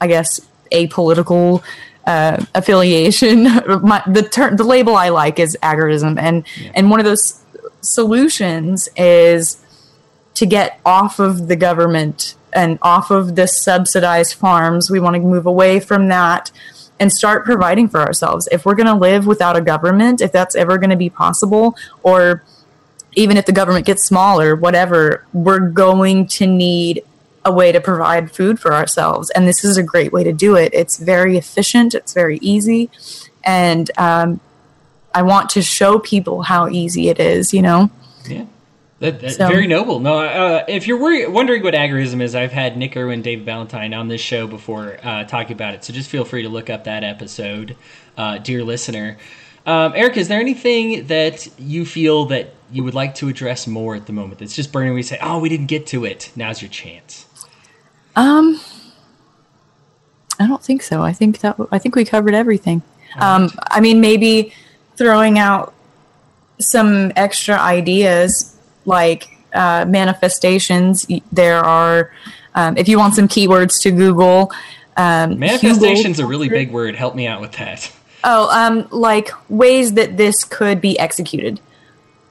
I 0.01 0.07
guess, 0.07 0.41
apolitical 0.73 1.63
uh, 2.07 2.45
affiliation. 2.55 3.45
my, 3.83 4.03
the 4.07 4.23
term, 4.23 4.57
the 4.57 4.65
label 4.65 4.97
I 4.97 5.09
like 5.11 5.39
is 5.39 5.57
agorism, 5.63 6.19
and 6.19 6.45
yeah. 6.57 6.73
and 6.75 6.91
one 6.91 7.01
of 7.01 7.07
those 7.07 7.43
solutions 7.81 8.89
is 8.97 9.65
to 10.35 10.47
get 10.47 10.81
off 10.85 11.19
of 11.19 11.49
the 11.49 11.57
government 11.57 12.35
and 12.53 12.79
off 12.83 13.11
of 13.11 13.37
the 13.37 13.47
subsidized 13.47 14.35
farms. 14.35 14.91
We 14.91 15.01
want 15.01 15.15
to 15.15 15.21
move 15.21 15.47
away 15.47 15.81
from 15.81 16.09
that 16.09 16.51
and 16.99 17.13
start 17.13 17.45
providing 17.45 17.89
for 17.89 18.01
ourselves. 18.01 18.49
If 18.53 18.67
we're 18.67 18.75
going 18.75 18.87
to 18.87 18.95
live 18.95 19.27
without 19.27 19.57
a 19.57 19.61
government, 19.61 20.21
if 20.21 20.33
that's 20.33 20.55
ever 20.55 20.77
going 20.79 20.91
to 20.91 20.97
be 20.97 21.09
possible, 21.09 21.75
or 22.03 22.45
even 23.15 23.37
if 23.37 23.47
the 23.47 23.53
government 23.53 23.87
gets 23.87 24.07
smaller, 24.07 24.55
whatever, 24.55 25.25
we're 25.33 25.71
going 25.71 26.27
to 26.29 26.47
need 26.47 27.03
a 27.45 27.53
way 27.53 27.73
to 27.73 27.81
provide 27.81 28.31
food 28.31 28.61
for 28.61 28.75
ourselves. 28.75 29.31
And 29.31 29.47
this 29.47 29.65
is 29.65 29.77
a 29.77 29.83
great 29.83 30.13
way 30.13 30.25
to 30.25 30.33
do 30.33 30.57
it. 30.57 30.75
It's 30.75 30.99
very 30.99 31.37
efficient, 31.37 31.95
it's 31.95 32.13
very 32.13 32.39
easy. 32.39 32.91
And 33.45 33.91
um, 33.97 34.41
I 35.15 35.23
want 35.23 35.51
to 35.51 35.63
show 35.63 35.99
people 35.99 36.43
how 36.43 36.69
easy 36.69 37.09
it 37.09 37.19
is, 37.19 37.55
you 37.55 37.63
know? 37.63 37.91
Yeah. 38.29 38.45
That, 38.99 39.21
that's 39.21 39.37
so. 39.37 39.49
very 39.49 39.67
noble. 39.67 39.99
No, 39.99 40.19
uh, 40.19 40.65
if 40.69 40.87
you're 40.87 41.01
worry, 41.01 41.27
wondering 41.27 41.63
what 41.63 41.73
agorism 41.73 42.21
is, 42.21 42.35
I've 42.35 42.53
had 42.53 42.77
Nick 42.77 42.99
Irwin, 42.99 43.23
Dave 43.23 43.41
Valentine 43.47 43.95
on 43.95 44.09
this 44.09 44.21
show 44.21 44.47
before 44.47 44.99
uh, 45.03 45.25
talking 45.25 45.53
about 45.53 45.73
it. 45.73 45.85
So 45.85 45.95
just 45.95 46.11
feel 46.11 46.27
free 46.27 46.43
to 46.43 46.51
look 46.51 46.69
up 46.69 46.85
that 46.85 47.03
episode, 47.03 47.77
uh, 48.19 48.37
dear 48.37 48.63
listener. 48.63 49.17
Um, 49.65 49.95
Eric, 49.97 50.19
is 50.19 50.29
there 50.29 50.39
anything 50.39 51.07
that 51.07 51.49
you 51.59 51.87
feel 51.87 52.27
that 52.27 52.53
you 52.71 52.85
would 52.85 52.95
like 52.95 53.15
to 53.17 53.29
address 53.29 53.67
more 53.67 53.95
at 53.95 54.05
the 54.07 54.13
moment 54.13 54.39
that's 54.39 54.55
just 54.55 54.71
burning? 54.71 54.93
We 54.93 55.03
say, 55.03 55.19
oh, 55.23 55.39
we 55.39 55.49
didn't 55.49 55.67
get 55.67 55.87
to 55.89 56.05
it. 56.05 56.31
Now's 56.37 56.61
your 56.61 56.71
chance. 56.71 57.25
Um, 58.17 58.61
I 60.39 60.47
don't 60.47 60.63
think 60.63 60.83
so. 60.83 61.03
I 61.03 61.13
think 61.13 61.41
that 61.41 61.57
I 61.71 61.79
think 61.79 61.97
we 61.97 62.05
covered 62.05 62.35
everything. 62.35 62.83
Um, 63.19 63.51
I 63.71 63.81
mean, 63.81 64.01
maybe 64.01 64.53
throwing 64.97 65.39
out 65.39 65.75
some 66.61 67.13
extra 67.17 67.57
ideas 67.57 68.57
like 68.85 69.29
uh, 69.55 69.85
manifestations. 69.89 71.07
There 71.33 71.59
are, 71.59 72.13
um, 72.55 72.77
if 72.77 72.89
you 72.89 72.99
want 72.99 73.15
some 73.15 73.29
keywords 73.29 73.81
to 73.83 73.91
Google, 73.91 74.53
um, 74.97 75.39
manifestation's 75.39 76.19
a 76.19 76.27
really 76.27 76.49
big 76.49 76.71
word. 76.71 76.95
Help 76.95 77.15
me 77.15 77.27
out 77.27 77.41
with 77.41 77.53
that. 77.53 77.91
Oh, 78.23 78.51
um, 78.51 78.87
like 78.91 79.31
ways 79.49 79.95
that 79.95 80.17
this 80.17 80.45
could 80.45 80.81
be 80.81 80.99
executed. 80.99 81.61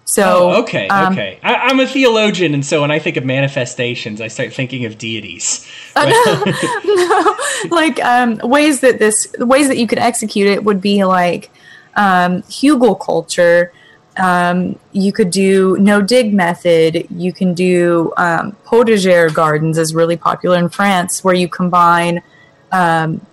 So 0.09 0.23
oh, 0.23 0.61
okay, 0.63 0.87
um, 0.87 1.13
okay. 1.13 1.39
I, 1.43 1.69
am 1.69 1.79
a 1.79 1.85
theologian, 1.85 2.55
and 2.55 2.65
so 2.65 2.81
when 2.81 2.89
I 2.89 2.97
think 2.97 3.15
of 3.15 3.25
manifestations, 3.25 4.21
I 4.21 4.27
start 4.27 4.51
thinking 4.51 4.85
of 4.85 4.97
deities. 4.97 5.69
Uh, 5.95 6.09
no, 6.09 6.43
no, 6.95 7.37
like 7.69 8.03
um, 8.03 8.39
ways 8.41 8.79
that 8.79 8.97
this 8.97 9.31
ways 9.37 9.67
that 9.67 9.77
you 9.77 9.85
could 9.85 9.99
execute 9.99 10.47
it 10.47 10.63
would 10.63 10.81
be 10.81 11.03
like 11.03 11.51
um, 11.95 12.41
hugelkultur, 12.43 13.69
um, 14.17 14.79
you 14.93 15.13
could 15.13 15.29
do 15.29 15.77
no 15.79 16.01
dig 16.01 16.33
method. 16.33 17.05
You 17.11 17.31
can 17.31 17.53
do 17.53 18.11
um, 18.17 18.57
potager 18.65 19.31
gardens 19.31 19.77
is 19.77 19.93
really 19.93 20.17
popular 20.17 20.57
in 20.57 20.69
France, 20.69 21.23
where 21.23 21.35
you 21.35 21.47
combine 21.47 22.23
um, 22.71 23.23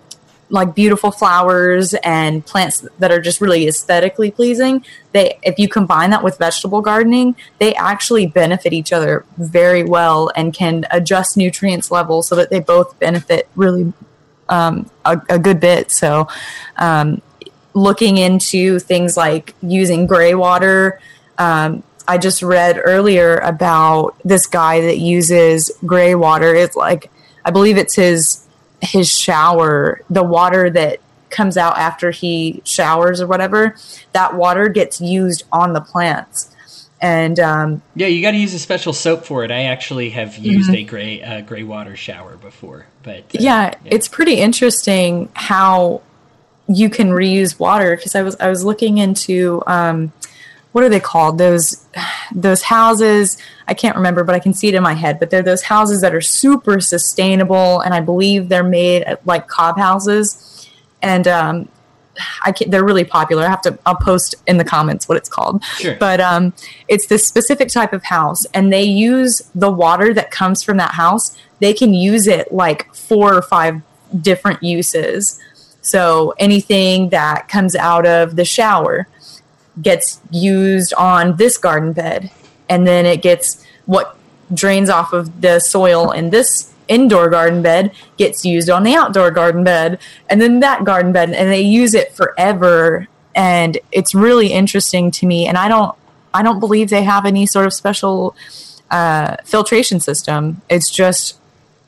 like 0.49 0.73
beautiful 0.73 1.11
flowers 1.11 1.93
and 1.95 2.45
plants 2.45 2.87
that 2.99 3.11
are 3.11 3.19
just 3.19 3.41
really 3.41 3.67
aesthetically 3.67 4.31
pleasing. 4.31 4.83
They, 5.11 5.37
if 5.43 5.59
you 5.59 5.67
combine 5.67 6.11
that 6.11 6.23
with 6.23 6.37
vegetable 6.37 6.81
gardening, 6.81 7.35
they 7.59 7.75
actually 7.75 8.27
benefit 8.27 8.71
each 8.71 8.93
other 8.93 9.25
very 9.37 9.83
well 9.83 10.31
and 10.35 10.53
can 10.53 10.85
adjust 10.91 11.35
nutrients 11.35 11.91
levels 11.91 12.27
so 12.27 12.35
that 12.35 12.49
they 12.49 12.59
both 12.59 12.97
benefit 12.99 13.49
really 13.55 13.93
um, 14.49 14.89
a, 15.03 15.21
a, 15.29 15.37
good 15.37 15.59
bit. 15.59 15.91
So 15.91 16.29
um, 16.77 17.21
looking 17.73 18.17
into 18.17 18.79
things 18.79 19.17
like 19.17 19.53
using 19.61 20.07
gray 20.07 20.33
water. 20.33 21.01
Um, 21.37 21.83
I 22.07 22.17
just 22.17 22.41
read 22.41 22.79
earlier 22.81 23.37
about 23.37 24.15
this 24.23 24.47
guy 24.47 24.79
that 24.81 24.97
uses 24.97 25.71
gray 25.85 26.15
water. 26.15 26.55
It's 26.55 26.77
like 26.77 27.11
I 27.43 27.51
believe 27.51 27.77
it's 27.77 27.95
his 27.95 28.46
his 28.81 29.09
shower, 29.09 30.01
the 30.09 30.23
water 30.23 30.69
that 30.69 30.99
comes 31.29 31.57
out 31.57 31.77
after 31.77 32.11
he 32.11 32.61
showers 32.63 33.21
or 33.21 33.27
whatever. 33.27 33.75
That 34.13 34.35
water 34.35 34.69
gets 34.69 35.01
used 35.01 35.43
on 35.51 35.73
the 35.73 35.81
plants. 35.81 36.53
And 36.99 37.39
um, 37.39 37.81
yeah, 37.95 38.07
you 38.07 38.21
got 38.21 38.31
to 38.31 38.37
use 38.37 38.53
a 38.53 38.59
special 38.59 38.91
soap 38.91 39.23
for 39.23 39.43
it. 39.43 39.51
I 39.51 39.63
actually 39.63 40.09
have 40.11 40.37
used 40.37 40.69
mm-hmm. 40.69 40.75
a 40.75 40.83
gray 40.83 41.23
uh, 41.23 41.41
gray 41.41 41.63
water 41.63 41.95
shower 41.95 42.37
before, 42.37 42.87
but 43.03 43.19
uh, 43.19 43.23
yeah, 43.33 43.65
yeah, 43.65 43.73
it's 43.85 44.07
pretty 44.07 44.35
interesting 44.35 45.29
how 45.33 46.01
you 46.67 46.89
can 46.89 47.09
reuse 47.09 47.59
water 47.59 47.95
because 47.95 48.15
I 48.15 48.23
was 48.23 48.35
I 48.39 48.49
was 48.49 48.63
looking 48.63 48.97
into 48.97 49.61
um, 49.67 50.11
what 50.71 50.83
are 50.83 50.89
they 50.89 50.99
called 50.99 51.37
those 51.37 51.85
those 52.33 52.63
houses 52.63 53.37
I 53.67 53.73
can't 53.73 53.95
remember 53.95 54.23
but 54.23 54.35
I 54.35 54.39
can 54.39 54.53
see 54.53 54.67
it 54.67 54.75
in 54.75 54.83
my 54.83 54.93
head 54.93 55.19
but 55.19 55.29
they're 55.29 55.41
those 55.41 55.63
houses 55.63 56.01
that 56.01 56.13
are 56.13 56.21
super 56.21 56.79
sustainable 56.79 57.79
and 57.81 57.93
I 57.93 57.99
believe 57.99 58.49
they're 58.49 58.63
made 58.63 59.05
like 59.25 59.47
cob 59.47 59.77
houses 59.77 60.69
and 61.01 61.27
um, 61.27 61.69
I 62.45 62.51
can 62.51 62.69
they're 62.69 62.83
really 62.83 63.03
popular. 63.03 63.43
I 63.43 63.49
have 63.49 63.61
to 63.63 63.77
I'll 63.85 63.95
post 63.95 64.35
in 64.47 64.57
the 64.57 64.63
comments 64.63 65.07
what 65.07 65.17
it's 65.17 65.29
called. 65.29 65.63
Sure. 65.77 65.95
But 65.95 66.19
um, 66.19 66.53
it's 66.87 67.07
this 67.07 67.27
specific 67.27 67.69
type 67.69 67.93
of 67.93 68.03
house, 68.03 68.45
and 68.53 68.71
they 68.71 68.83
use 68.83 69.41
the 69.53 69.71
water 69.71 70.13
that 70.13 70.31
comes 70.31 70.63
from 70.63 70.77
that 70.77 70.91
house. 70.91 71.37
They 71.59 71.73
can 71.73 71.93
use 71.93 72.27
it 72.27 72.51
like 72.51 72.93
four 72.93 73.33
or 73.33 73.41
five 73.41 73.81
different 74.21 74.63
uses. 74.63 75.39
So 75.81 76.33
anything 76.37 77.09
that 77.09 77.47
comes 77.47 77.75
out 77.75 78.05
of 78.05 78.35
the 78.35 78.45
shower 78.45 79.07
gets 79.81 80.21
used 80.31 80.93
on 80.93 81.35
this 81.37 81.57
garden 81.57 81.93
bed. 81.93 82.31
And 82.69 82.85
then 82.85 83.05
it 83.05 83.21
gets 83.21 83.65
what 83.85 84.17
drains 84.53 84.89
off 84.89 85.13
of 85.13 85.41
the 85.41 85.59
soil 85.59 86.11
in 86.11 86.29
this 86.29 86.73
indoor 86.87 87.29
garden 87.29 87.61
bed 87.61 87.91
gets 88.17 88.45
used 88.45 88.69
on 88.69 88.83
the 88.83 88.95
outdoor 88.95 89.29
garden 89.29 89.63
bed 89.63 89.99
and 90.29 90.41
then 90.41 90.61
that 90.61 90.85
garden 90.85 91.11
bed 91.11 91.29
and 91.31 91.51
they 91.51 91.59
use 91.59 91.93
it 91.93 92.13
forever 92.13 93.07
and 93.35 93.77
it's 93.91 94.15
really 94.15 94.53
interesting 94.53 95.11
to 95.11 95.25
me 95.25 95.45
and 95.45 95.57
i 95.57 95.67
don't 95.67 95.97
i 96.33 96.41
don't 96.41 96.61
believe 96.61 96.89
they 96.89 97.03
have 97.03 97.25
any 97.25 97.45
sort 97.45 97.65
of 97.65 97.73
special 97.73 98.33
uh, 98.89 99.35
filtration 99.43 99.99
system 99.99 100.61
it's 100.69 100.89
just 100.89 101.37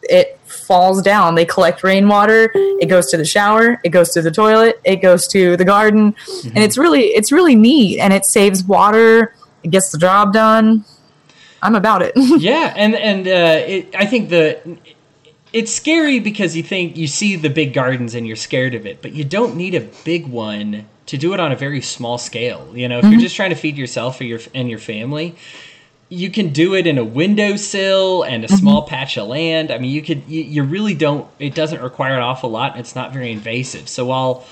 it 0.10 0.39
falls 0.45 1.02
down. 1.02 1.36
They 1.36 1.45
collect 1.45 1.84
rainwater. 1.84 2.52
It 2.54 2.88
goes 2.88 3.10
to 3.12 3.17
the 3.17 3.26
shower. 3.26 3.80
It 3.84 3.89
goes 3.89 4.10
to 4.12 4.22
the 4.22 4.32
toilet. 4.32 4.80
It 4.84 4.98
goes 4.98 5.28
to 5.30 5.56
the 5.58 5.65
garden, 5.65 6.13
mm-hmm. 6.13 6.50
and 6.50 6.60
it's 6.60 6.78
really 6.78 7.08
it's 7.08 7.32
really 7.32 7.56
neat. 7.56 8.00
And 8.00 8.13
it 8.13 8.26
saves 8.26 8.63
water. 8.63 9.34
It 9.63 9.72
gets 9.72 9.91
the 9.91 9.98
job 9.98 10.34
done. 10.34 10.86
I'm 11.62 11.76
about 11.76 12.02
it. 12.02 12.13
yeah, 12.15 12.74
and 12.76 12.95
and 12.95 13.28
uh, 13.28 13.65
it, 13.67 13.95
I 13.95 14.06
think 14.06 14.30
the 14.30 14.78
it's 15.52 15.74
scary 15.74 16.19
because 16.19 16.56
you 16.56 16.63
think 16.63 16.95
you 16.95 17.08
see 17.08 17.36
the 17.36 17.50
big 17.50 17.74
gardens 17.74 18.15
and 18.15 18.28
you're 18.28 18.36
scared 18.36 18.76
of 18.76 18.86
it, 18.86 19.02
but 19.02 19.13
you 19.13 19.24
don't 19.24 19.56
need 19.56 19.76
a 19.76 19.82
big 19.82 20.28
one 20.28 20.88
to 21.08 21.17
do 21.17 21.34
it 21.34 21.39
on 21.39 21.52
a 21.52 21.56
very 21.56 21.82
small 21.82 22.19
scale. 22.19 22.72
You 22.76 22.88
know, 22.88 23.00
if 23.00 23.04
mm-hmm. 23.04 23.13
you're 23.13 23.22
just 23.22 23.36
trying 23.36 23.50
to 23.50 23.56
feed 23.56 23.78
yourself 23.78 24.22
or 24.22 24.26
your 24.26 24.39
and 24.54 24.69
your 24.69 24.80
family, 24.80 25.36
you 26.10 26.32
can 26.32 26.50
do 26.50 26.74
it 26.74 26.88
in 26.88 26.98
a 26.98 27.04
windowsill 27.04 28.24
and 28.24 28.43
a 28.43 28.48
mm-hmm. 28.48 28.58
small 28.58 28.82
patch 28.84 29.17
of 29.17 29.28
land. 29.28 29.72
I 29.72 29.78
mean, 29.78 29.91
you 29.91 30.02
could 30.02 30.24
you, 30.28 30.41
you, 30.41 30.63
really 30.63 30.95
don't. 30.95 31.28
It 31.38 31.54
doesn't 31.54 31.82
require 31.82 32.15
an 32.15 32.22
awful 32.22 32.50
lot. 32.50 32.72
And 32.72 32.80
it's 32.80 32.95
not 32.95 33.13
very 33.13 33.32
invasive. 33.32 33.88
So 33.88 34.06
while 34.06 34.45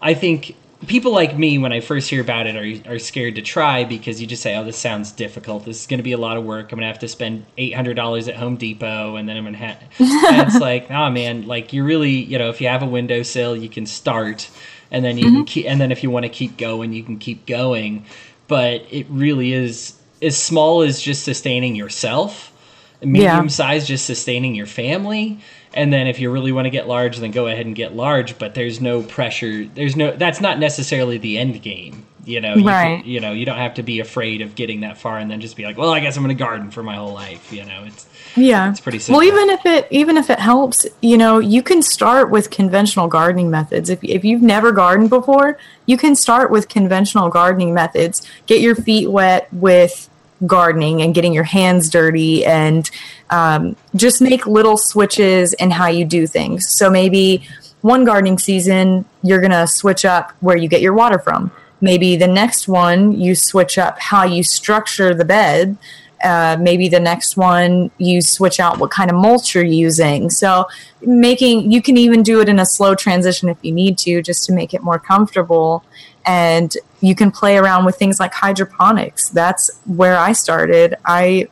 I 0.00 0.14
think 0.14 0.56
people 0.86 1.12
like 1.12 1.36
me, 1.36 1.58
when 1.58 1.72
I 1.72 1.80
first 1.80 2.08
hear 2.08 2.22
about 2.22 2.46
it, 2.46 2.56
are 2.56 2.94
are 2.94 2.98
scared 2.98 3.34
to 3.34 3.42
try 3.42 3.84
because 3.84 4.22
you 4.22 4.26
just 4.26 4.42
say, 4.42 4.56
"Oh, 4.56 4.64
this 4.64 4.78
sounds 4.78 5.12
difficult. 5.12 5.66
This 5.66 5.82
is 5.82 5.86
going 5.86 5.98
to 5.98 6.04
be 6.04 6.12
a 6.12 6.18
lot 6.18 6.38
of 6.38 6.44
work. 6.44 6.72
I'm 6.72 6.78
going 6.78 6.80
to 6.80 6.86
have 6.86 6.98
to 7.00 7.08
spend 7.08 7.44
eight 7.58 7.74
hundred 7.74 7.94
dollars 7.94 8.26
at 8.26 8.36
Home 8.36 8.56
Depot, 8.56 9.16
and 9.16 9.28
then 9.28 9.36
I'm 9.36 9.44
going 9.44 9.52
to 9.54 9.58
have." 9.58 9.82
it's 9.98 10.60
like, 10.60 10.90
oh 10.90 11.10
man, 11.10 11.46
like 11.46 11.74
you 11.74 11.84
really, 11.84 12.10
you 12.10 12.38
know, 12.38 12.48
if 12.48 12.60
you 12.60 12.68
have 12.68 12.82
a 12.82 12.86
windowsill, 12.86 13.54
you 13.54 13.68
can 13.68 13.84
start, 13.84 14.50
and 14.90 15.04
then 15.04 15.18
you 15.18 15.26
mm-hmm. 15.26 15.36
can 15.36 15.44
keep, 15.44 15.66
and 15.66 15.80
then 15.80 15.92
if 15.92 16.02
you 16.02 16.10
want 16.10 16.24
to 16.24 16.30
keep 16.30 16.56
going, 16.56 16.94
you 16.94 17.02
can 17.02 17.18
keep 17.18 17.44
going. 17.44 18.06
But 18.48 18.86
it 18.90 19.06
really 19.08 19.52
is 19.52 19.94
as 20.22 20.40
small 20.40 20.82
as 20.82 21.00
just 21.00 21.24
sustaining 21.24 21.74
yourself, 21.74 22.52
medium 23.00 23.44
yeah. 23.44 23.46
size 23.48 23.86
just 23.86 24.06
sustaining 24.06 24.54
your 24.54 24.66
family, 24.66 25.40
and 25.74 25.92
then 25.92 26.06
if 26.06 26.20
you 26.20 26.30
really 26.30 26.52
want 26.52 26.66
to 26.66 26.70
get 26.70 26.86
large, 26.86 27.18
then 27.18 27.30
go 27.30 27.46
ahead 27.46 27.66
and 27.66 27.74
get 27.74 27.94
large. 27.94 28.38
But 28.38 28.54
there's 28.54 28.80
no 28.80 29.02
pressure. 29.02 29.64
There's 29.64 29.96
no. 29.96 30.12
That's 30.12 30.40
not 30.40 30.58
necessarily 30.58 31.18
the 31.18 31.38
end 31.38 31.62
game. 31.62 32.06
You 32.24 32.40
know, 32.40 32.54
you, 32.54 32.66
right. 32.66 33.04
you 33.04 33.18
know, 33.18 33.32
you 33.32 33.44
don't 33.44 33.58
have 33.58 33.74
to 33.74 33.82
be 33.82 33.98
afraid 33.98 34.42
of 34.42 34.54
getting 34.54 34.80
that 34.80 34.96
far 34.96 35.18
and 35.18 35.28
then 35.28 35.40
just 35.40 35.56
be 35.56 35.64
like, 35.64 35.76
well, 35.76 35.90
I 35.90 35.98
guess 35.98 36.16
I'm 36.16 36.22
going 36.22 36.36
to 36.36 36.40
garden 36.40 36.70
for 36.70 36.80
my 36.80 36.94
whole 36.94 37.12
life. 37.12 37.52
You 37.52 37.64
know, 37.64 37.82
it's 37.84 38.06
yeah, 38.36 38.70
it's 38.70 38.80
pretty 38.80 39.00
simple. 39.00 39.18
Well, 39.18 39.26
even 39.26 39.50
if 39.50 39.66
it 39.66 39.88
even 39.90 40.16
if 40.16 40.30
it 40.30 40.38
helps, 40.38 40.86
you 41.00 41.18
know, 41.18 41.40
you 41.40 41.62
can 41.62 41.82
start 41.82 42.30
with 42.30 42.50
conventional 42.50 43.08
gardening 43.08 43.50
methods. 43.50 43.90
If 43.90 44.04
if 44.04 44.24
you've 44.24 44.42
never 44.42 44.70
gardened 44.70 45.10
before, 45.10 45.58
you 45.86 45.96
can 45.96 46.14
start 46.14 46.52
with 46.52 46.68
conventional 46.68 47.28
gardening 47.28 47.74
methods. 47.74 48.22
Get 48.46 48.60
your 48.60 48.76
feet 48.76 49.10
wet 49.10 49.52
with 49.52 50.08
gardening 50.46 51.02
and 51.02 51.14
getting 51.14 51.32
your 51.32 51.44
hands 51.44 51.88
dirty 51.88 52.44
and 52.44 52.90
um, 53.30 53.76
just 53.94 54.20
make 54.20 54.46
little 54.46 54.76
switches 54.76 55.52
in 55.54 55.70
how 55.70 55.86
you 55.86 56.04
do 56.04 56.26
things. 56.26 56.68
So 56.68 56.90
maybe 56.90 57.46
one 57.82 58.04
gardening 58.04 58.38
season, 58.38 59.04
you're 59.22 59.40
going 59.40 59.52
to 59.52 59.66
switch 59.66 60.04
up 60.04 60.32
where 60.40 60.56
you 60.56 60.68
get 60.68 60.80
your 60.80 60.94
water 60.94 61.18
from. 61.18 61.50
Maybe 61.80 62.16
the 62.16 62.28
next 62.28 62.68
one, 62.68 63.12
you 63.12 63.34
switch 63.34 63.76
up 63.76 63.98
how 63.98 64.24
you 64.24 64.44
structure 64.44 65.14
the 65.14 65.24
bed. 65.24 65.76
Uh, 66.22 66.56
maybe 66.60 66.88
the 66.88 67.00
next 67.00 67.36
one, 67.36 67.90
you 67.98 68.22
switch 68.22 68.60
out 68.60 68.78
what 68.78 68.92
kind 68.92 69.10
of 69.10 69.16
mulch 69.16 69.56
you're 69.56 69.64
using. 69.64 70.30
So, 70.30 70.66
making 71.00 71.72
you 71.72 71.82
can 71.82 71.96
even 71.96 72.22
do 72.22 72.40
it 72.40 72.48
in 72.48 72.60
a 72.60 72.66
slow 72.66 72.94
transition 72.94 73.48
if 73.48 73.58
you 73.62 73.72
need 73.72 73.98
to, 73.98 74.22
just 74.22 74.44
to 74.44 74.52
make 74.52 74.72
it 74.72 74.84
more 74.84 75.00
comfortable. 75.00 75.84
And 76.24 76.74
you 77.00 77.14
can 77.14 77.30
play 77.30 77.56
around 77.56 77.84
with 77.84 77.96
things 77.96 78.20
like 78.20 78.32
hydroponics. 78.32 79.28
That's 79.30 79.70
where 79.84 80.16
I 80.16 80.32
started. 80.32 80.96
I 81.04 81.48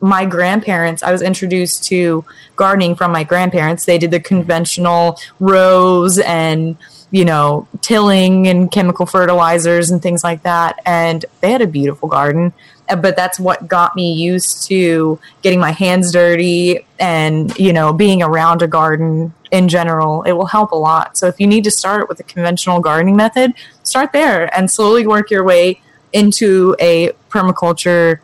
my 0.00 0.24
grandparents, 0.24 1.02
I 1.02 1.12
was 1.12 1.22
introduced 1.22 1.84
to 1.84 2.24
gardening 2.54 2.94
from 2.94 3.12
my 3.12 3.24
grandparents. 3.24 3.84
They 3.84 3.98
did 3.98 4.10
the 4.10 4.20
conventional 4.20 5.18
rows 5.40 6.18
and, 6.18 6.76
you 7.10 7.24
know, 7.24 7.66
tilling 7.80 8.46
and 8.46 8.70
chemical 8.70 9.06
fertilizers 9.06 9.90
and 9.90 10.02
things 10.02 10.22
like 10.22 10.42
that. 10.42 10.80
And 10.84 11.24
they 11.40 11.50
had 11.50 11.62
a 11.62 11.66
beautiful 11.66 12.08
garden. 12.08 12.52
Uh, 12.88 12.96
but 12.96 13.16
that's 13.16 13.40
what 13.40 13.66
got 13.66 13.96
me 13.96 14.12
used 14.12 14.66
to 14.68 15.18
getting 15.42 15.58
my 15.58 15.72
hands 15.72 16.12
dirty 16.12 16.86
and, 17.00 17.56
you 17.58 17.72
know, 17.72 17.92
being 17.92 18.22
around 18.22 18.62
a 18.62 18.68
garden 18.68 19.34
in 19.50 19.68
general. 19.68 20.22
It 20.22 20.32
will 20.32 20.46
help 20.46 20.72
a 20.72 20.76
lot. 20.76 21.16
So 21.16 21.26
if 21.26 21.40
you 21.40 21.46
need 21.46 21.64
to 21.64 21.70
start 21.70 22.08
with 22.08 22.20
a 22.20 22.24
conventional 22.24 22.80
gardening 22.80 23.16
method, 23.16 23.52
start 23.82 24.12
there 24.12 24.54
and 24.56 24.70
slowly 24.70 25.06
work 25.06 25.30
your 25.30 25.44
way 25.44 25.80
into 26.12 26.76
a 26.80 27.10
permaculture 27.30 28.20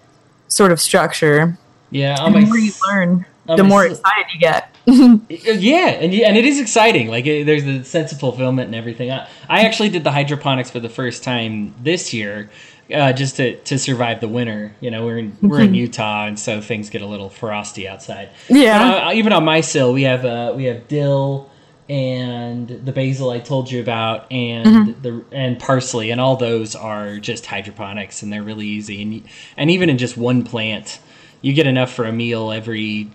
sort 0.48 0.72
of 0.72 0.80
structure 0.80 1.58
yeah, 1.92 2.16
the 2.24 2.40
more 2.40 2.56
you 2.56 2.72
learn, 2.88 3.26
the 3.46 3.62
more 3.62 3.84
excited 3.84 4.26
you 4.32 4.40
get. 4.40 4.68
Uh, 4.84 5.18
yeah, 5.30 5.90
and 5.90 6.12
and 6.12 6.36
it 6.36 6.44
is 6.44 6.58
exciting. 6.58 7.06
Like 7.06 7.24
it, 7.24 7.46
there's 7.46 7.62
the 7.62 7.84
sense 7.84 8.10
of 8.10 8.18
fulfillment 8.18 8.66
and 8.66 8.74
everything. 8.74 9.12
I, 9.12 9.28
I 9.48 9.60
actually 9.62 9.90
did 9.90 10.02
the 10.02 10.10
hydroponics 10.10 10.72
for 10.72 10.80
the 10.80 10.88
first 10.88 11.22
time 11.22 11.72
this 11.80 12.12
year, 12.12 12.50
uh, 12.92 13.12
just 13.12 13.36
to, 13.36 13.56
to 13.56 13.78
survive 13.78 14.20
the 14.20 14.28
winter. 14.28 14.74
You 14.80 14.90
know, 14.90 15.04
we're 15.04 15.18
in 15.18 15.36
we're 15.42 15.60
in 15.60 15.74
Utah, 15.86 16.26
and 16.26 16.38
so 16.38 16.60
things 16.60 16.90
get 16.90 17.02
a 17.02 17.06
little 17.06 17.30
frosty 17.30 17.86
outside. 17.86 18.30
Yeah. 18.48 19.08
Uh, 19.08 19.12
even 19.12 19.32
on 19.32 19.44
my 19.44 19.60
sill, 19.60 19.92
we 19.92 20.02
have 20.02 20.24
uh, 20.24 20.52
we 20.56 20.64
have 20.64 20.88
dill 20.88 21.50
and 21.88 22.68
the 22.68 22.92
basil 22.92 23.30
I 23.30 23.40
told 23.40 23.70
you 23.70 23.80
about, 23.80 24.30
and 24.32 24.66
mm-hmm. 24.66 25.02
the 25.02 25.24
and 25.32 25.58
parsley, 25.58 26.10
and 26.10 26.20
all 26.20 26.36
those 26.36 26.74
are 26.74 27.18
just 27.18 27.46
hydroponics, 27.46 28.22
and 28.22 28.32
they're 28.32 28.42
really 28.42 28.66
easy. 28.66 29.02
And 29.02 29.22
and 29.56 29.70
even 29.70 29.90
in 29.90 29.98
just 29.98 30.16
one 30.16 30.44
plant 30.44 31.00
you 31.42 31.52
get 31.52 31.66
enough 31.66 31.92
for 31.92 32.04
a 32.06 32.12
meal 32.12 32.50
every 32.50 33.10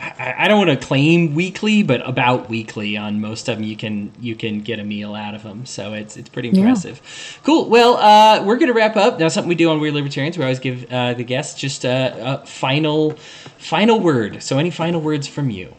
I, 0.00 0.48
don't 0.48 0.58
want 0.58 0.70
to 0.70 0.86
claim 0.86 1.34
weekly, 1.34 1.82
but 1.82 2.06
about 2.08 2.48
weekly 2.48 2.96
on 2.96 3.20
most 3.20 3.48
of 3.48 3.58
them, 3.58 3.64
you 3.64 3.76
can 3.76 4.12
you 4.18 4.34
can 4.34 4.60
get 4.60 4.78
a 4.78 4.84
meal 4.84 5.14
out 5.14 5.34
of 5.34 5.42
them. 5.42 5.66
So 5.66 5.92
it's 5.92 6.16
it's 6.16 6.28
pretty 6.28 6.48
impressive. 6.48 7.00
Yeah. 7.02 7.40
Cool. 7.44 7.68
Well, 7.68 7.96
uh, 7.96 8.44
we're 8.44 8.56
gonna 8.56 8.72
wrap 8.72 8.96
up 8.96 9.18
now. 9.18 9.28
Something 9.28 9.48
we 9.48 9.54
do 9.54 9.70
on 9.70 9.80
We 9.80 9.90
Are 9.90 9.92
Libertarians, 9.92 10.38
we 10.38 10.44
always 10.44 10.58
give 10.58 10.90
uh, 10.90 11.14
the 11.14 11.24
guests 11.24 11.60
just 11.60 11.84
a, 11.84 12.40
a, 12.42 12.46
final 12.46 13.10
final 13.58 14.00
word. 14.00 14.42
So 14.42 14.58
any 14.58 14.70
final 14.70 15.00
words 15.00 15.26
from 15.28 15.50
you? 15.50 15.74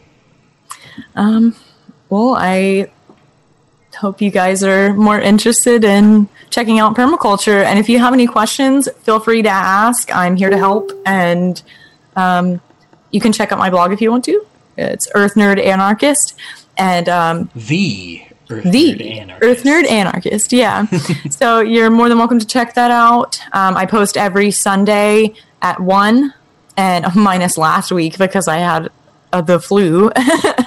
Um. 1.16 1.56
Well, 2.08 2.36
I 2.38 2.90
hope 3.96 4.20
you 4.20 4.30
guys 4.30 4.62
are 4.62 4.94
more 4.94 5.20
interested 5.20 5.84
in 5.84 6.28
checking 6.50 6.78
out 6.78 6.94
permaculture. 6.94 7.64
And 7.64 7.78
if 7.78 7.88
you 7.88 7.98
have 7.98 8.12
any 8.12 8.26
questions, 8.26 8.88
feel 9.02 9.18
free 9.18 9.42
to 9.42 9.48
ask. 9.48 10.14
I'm 10.14 10.36
here 10.36 10.50
to 10.50 10.58
help 10.58 10.92
and 11.06 11.60
um, 12.16 12.60
you 13.12 13.20
can 13.20 13.32
check 13.32 13.52
out 13.52 13.58
my 13.58 13.70
blog 13.70 13.92
if 13.92 14.00
you 14.00 14.10
want 14.10 14.24
to. 14.24 14.44
It's 14.76 15.08
Earth 15.14 15.34
Nerd 15.34 15.64
Anarchist, 15.64 16.34
and 16.76 17.08
um, 17.08 17.50
the 17.54 18.22
Earth 18.50 18.64
the 18.64 18.94
Nerd 18.94 19.10
Anarchist. 19.18 19.42
Earth 19.42 19.64
Nerd 19.64 19.90
Anarchist. 19.90 20.52
Yeah. 20.52 20.86
so 21.30 21.60
you're 21.60 21.90
more 21.90 22.08
than 22.08 22.18
welcome 22.18 22.38
to 22.38 22.46
check 22.46 22.74
that 22.74 22.90
out. 22.90 23.38
Um, 23.52 23.76
I 23.76 23.86
post 23.86 24.16
every 24.16 24.50
Sunday 24.50 25.34
at 25.60 25.78
one, 25.78 26.34
and 26.76 27.06
minus 27.14 27.58
last 27.58 27.92
week 27.92 28.18
because 28.18 28.48
I 28.48 28.56
had 28.56 28.90
uh, 29.32 29.42
the 29.42 29.60
flu. 29.60 30.10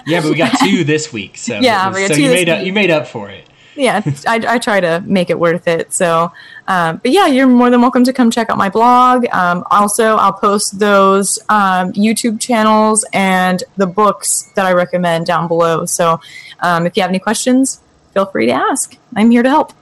yeah, 0.05 0.21
but 0.21 0.25
we 0.25 0.35
got 0.35 0.57
two 0.63 0.83
this 0.83 1.11
week, 1.11 1.37
so 1.37 1.59
yeah, 1.59 1.89
was, 1.89 2.07
so 2.07 2.13
you 2.13 2.29
made 2.29 2.47
up 2.47 2.63
you 2.65 2.73
made 2.73 2.91
up 2.91 3.07
for 3.07 3.29
it 3.29 3.49
yeah, 3.75 4.01
I, 4.27 4.43
I, 4.47 4.59
try 4.59 4.79
to 4.79 5.01
make 5.05 5.29
it 5.29 5.39
worth 5.39 5.67
it. 5.67 5.93
So, 5.93 6.31
um, 6.67 6.97
but 6.97 7.11
yeah, 7.11 7.27
you're 7.27 7.47
more 7.47 7.69
than 7.69 7.81
welcome 7.81 8.03
to 8.05 8.13
come 8.13 8.31
check 8.31 8.49
out 8.49 8.57
my 8.57 8.69
blog. 8.69 9.25
Um, 9.31 9.63
also, 9.69 10.15
I'll 10.15 10.33
post 10.33 10.79
those 10.79 11.37
um, 11.49 11.93
YouTube 11.93 12.39
channels 12.39 13.05
and 13.13 13.63
the 13.77 13.87
books 13.87 14.51
that 14.55 14.65
I 14.65 14.73
recommend 14.73 15.25
down 15.25 15.47
below. 15.47 15.85
So, 15.85 16.19
um, 16.61 16.85
if 16.85 16.95
you 16.95 17.01
have 17.01 17.09
any 17.09 17.19
questions, 17.19 17.81
feel 18.13 18.25
free 18.25 18.45
to 18.47 18.53
ask. 18.53 18.97
I'm 19.15 19.29
here 19.29 19.43
to 19.43 19.49
help. 19.49 19.73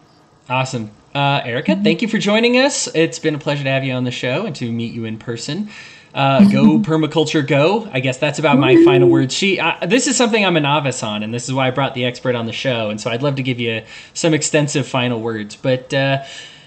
Awesome. 0.50 0.92
Uh, 1.14 1.42
Erica, 1.46 1.76
thank 1.76 2.02
you 2.02 2.08
for 2.08 2.18
joining 2.18 2.58
us. 2.58 2.88
It's 2.96 3.20
been 3.20 3.36
a 3.36 3.40
pleasure 3.40 3.64
to 3.64 3.70
have 3.70 3.84
you 3.84 3.94
on 3.94 4.04
the 4.04 4.12
show 4.12 4.48
and 4.48 4.56
to 4.56 4.72
meet 4.72 4.94
you 4.94 5.06
in 5.06 5.20
person. 5.20 5.70
Uh, 6.14 6.48
go 6.52 6.78
permaculture, 6.78 7.46
go. 7.46 7.90
I 7.92 8.00
guess 8.00 8.20
that's 8.20 8.38
about 8.38 8.60
my 8.60 8.76
final 8.84 9.10
words. 9.10 9.34
She. 9.34 9.60
Uh, 9.60 9.86
this 9.86 10.08
is 10.08 10.16
something 10.16 10.46
I'm 10.46 10.56
a 10.56 10.60
novice 10.60 11.02
on, 11.02 11.24
and 11.24 11.34
this 11.34 11.48
is 11.48 11.54
why 11.54 11.68
I 11.68 11.72
brought 11.72 11.96
the 11.96 12.06
expert 12.06 12.36
on 12.36 12.46
the 12.46 12.54
show. 12.54 12.92
And 12.92 13.02
so 13.02 13.10
I'd 13.10 13.24
love 13.24 13.36
to 13.38 13.44
give 13.44 13.60
you 13.60 13.82
some 14.14 14.34
extensive 14.34 14.88
final 14.88 15.20
words, 15.20 15.56
but 15.56 15.92
uh, 15.94 16.24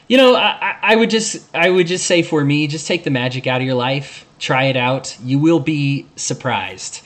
you 0.09 0.17
know, 0.17 0.35
I, 0.35 0.77
I 0.83 0.97
would 0.97 1.11
just, 1.11 1.49
I 1.55 1.71
would 1.71 1.87
just 1.87 2.07
say 2.07 2.23
for 2.23 2.45
me, 2.45 2.67
just 2.67 2.87
take 2.87 3.05
the 3.05 3.11
magic 3.11 3.47
out 3.47 3.61
of 3.61 3.67
your 3.67 3.77
life. 3.77 4.27
Try 4.39 4.65
it 4.65 4.77
out. 4.77 5.17
You 5.23 5.39
will 5.39 5.61
be 5.61 6.07
surprised. 6.17 7.03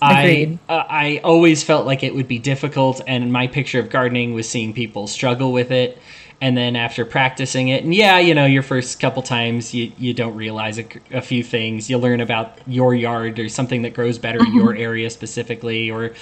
Agreed. 0.00 0.58
I 0.68 0.74
uh, 0.74 0.86
I 0.88 1.20
always 1.22 1.62
felt 1.62 1.86
like 1.86 2.02
it 2.02 2.14
would 2.14 2.26
be 2.26 2.38
difficult, 2.38 3.02
and 3.06 3.32
my 3.32 3.46
picture 3.46 3.78
of 3.78 3.90
gardening 3.90 4.32
was 4.34 4.48
seeing 4.48 4.72
people 4.72 5.06
struggle 5.06 5.52
with 5.52 5.70
it 5.70 5.98
and 6.42 6.56
then 6.56 6.74
after 6.74 7.04
practicing 7.04 7.68
it 7.68 7.84
and 7.84 7.94
yeah 7.94 8.18
you 8.18 8.34
know 8.34 8.44
your 8.44 8.64
first 8.64 8.98
couple 8.98 9.22
times 9.22 9.72
you, 9.72 9.92
you 9.96 10.12
don't 10.12 10.34
realize 10.34 10.78
a, 10.78 10.86
a 11.12 11.22
few 11.22 11.42
things. 11.42 11.88
You 11.88 11.98
learn 11.98 12.20
about 12.20 12.58
your 12.66 12.94
yard 12.94 13.38
or 13.38 13.48
something 13.48 13.82
that 13.82 13.94
grows 13.94 14.18
better 14.18 14.40
in 14.40 14.52
your 14.54 14.72
mm-hmm. 14.72 14.82
area 14.82 15.08
specifically 15.08 15.90
or 15.90 16.12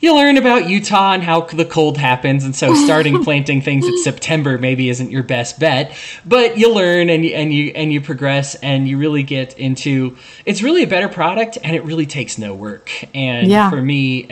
you 0.00 0.14
learn 0.14 0.36
about 0.36 0.68
utah 0.68 1.12
and 1.12 1.22
how 1.22 1.42
the 1.42 1.64
cold 1.64 1.98
happens 1.98 2.44
and 2.44 2.56
so 2.56 2.74
starting 2.74 3.22
planting 3.24 3.60
things 3.60 3.86
in 3.86 4.02
september 4.02 4.58
maybe 4.58 4.88
isn't 4.88 5.10
your 5.10 5.22
best 5.22 5.58
bet 5.58 5.96
but 6.24 6.58
you 6.58 6.72
learn 6.72 7.08
and 7.10 7.24
you, 7.24 7.34
and 7.34 7.52
you 7.52 7.72
and 7.74 7.92
you 7.92 8.00
progress 8.00 8.54
and 8.56 8.88
you 8.88 8.98
really 8.98 9.22
get 9.22 9.58
into 9.58 10.16
it's 10.46 10.62
really 10.62 10.82
a 10.82 10.86
better 10.86 11.08
product 11.08 11.58
and 11.62 11.76
it 11.76 11.84
really 11.84 12.06
takes 12.06 12.38
no 12.38 12.54
work. 12.54 12.90
And 13.14 13.48
yeah. 13.48 13.70
for 13.70 13.80
me 13.80 14.26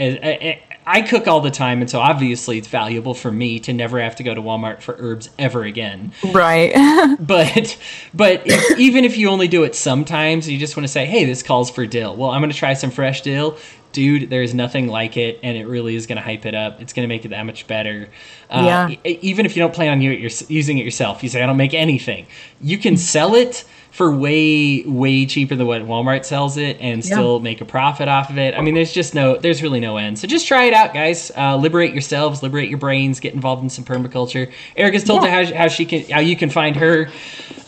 I 0.87 1.03
cook 1.03 1.29
all 1.29 1.41
the 1.41 1.51
time, 1.51 1.81
and 1.81 1.89
so 1.89 2.01
obviously 2.01 2.59
it's 2.59 2.69
valuable 2.69 3.15
for 3.15 3.31
me 3.31 3.61
to 3.61 3.73
never 3.73 4.01
have 4.01 4.17
to 4.17 4.23
go 4.23 4.35
to 4.35 4.43
Walmart 4.43 4.81
for 4.81 4.97
herbs 4.99 5.31
ever 5.39 5.63
again. 5.63 6.13
Right. 6.25 6.73
but 7.21 7.79
but 8.13 8.43
if, 8.45 8.79
even 8.79 9.05
if 9.05 9.17
you 9.17 9.29
only 9.29 9.49
do 9.49 9.63
it 9.65 9.75
sometimes, 9.75 10.49
you 10.49 10.59
just 10.59 10.77
want 10.77 10.85
to 10.85 10.93
say, 10.93 11.07
"Hey, 11.07 11.25
this 11.25 11.43
calls 11.43 11.71
for 11.71 11.87
dill." 11.87 12.17
Well, 12.17 12.31
I'm 12.31 12.41
going 12.41 12.51
to 12.51 12.57
try 12.57 12.75
some 12.75 12.91
fresh 12.91 13.23
dill. 13.23 13.57
Dude, 13.93 14.31
there's 14.31 14.55
nothing 14.55 14.89
like 14.89 15.17
it, 15.19 15.39
and 15.43 15.57
it 15.57 15.67
really 15.67 15.95
is 15.95 16.07
going 16.07 16.17
to 16.17 16.23
hype 16.23 16.47
it 16.47 16.55
up. 16.55 16.81
It's 16.81 16.95
going 16.95 17.05
to 17.05 17.09
make 17.09 17.27
it 17.27 17.29
that 17.29 17.45
much 17.45 17.67
better. 17.67 18.09
Uh, 18.49 18.89
yeah. 19.05 19.13
even 19.21 19.45
if 19.45 19.55
you 19.55 19.61
don't 19.61 19.75
plan 19.75 19.93
on 19.93 20.01
using 20.01 20.79
it 20.79 20.85
yourself, 20.85 21.23
you 21.23 21.29
say, 21.29 21.43
"I 21.43 21.47
don't 21.47 21.59
make 21.59 21.75
anything." 21.75 22.27
You 22.61 22.79
can 22.79 22.97
sell 22.97 23.35
it 23.35 23.65
for 23.93 24.11
way 24.11 24.83
way 24.85 25.27
cheaper 25.27 25.55
than 25.55 25.67
what 25.67 25.83
Walmart 25.83 26.25
sells 26.25 26.57
it 26.57 26.79
and 26.81 27.05
still 27.05 27.41
make 27.41 27.61
a 27.61 27.67
profit 27.67 28.09
off 28.09 28.31
of 28.31 28.39
it. 28.39 28.55
I 28.55 28.63
mean, 28.63 28.75
there's 28.75 28.91
just 28.91 29.15
no 29.15 29.37
there's 29.37 29.63
really 29.63 29.81
no 29.81 29.99
end. 29.99 30.19
So 30.19 30.27
just 30.27 30.49
try 30.49 30.65
it 30.65 30.73
out, 30.73 30.95
guys. 30.95 31.31
Uh, 31.37 31.57
liberate 31.59 31.93
yourselves, 31.93 32.43
liberate 32.43 32.71
your 32.71 32.79
brains, 32.79 33.21
get 33.21 33.35
involved 33.35 33.63
in 33.63 33.69
some 33.69 33.85
permaculture. 33.85 34.51
Erica's 34.77 35.05
told 35.05 35.23
yeah. 35.25 35.45
how, 35.45 35.55
how 35.55 35.69
she 35.69 35.85
can 35.85 36.11
how 36.11 36.21
you 36.21 36.37
can 36.37 36.49
find 36.49 36.75
her, 36.77 37.11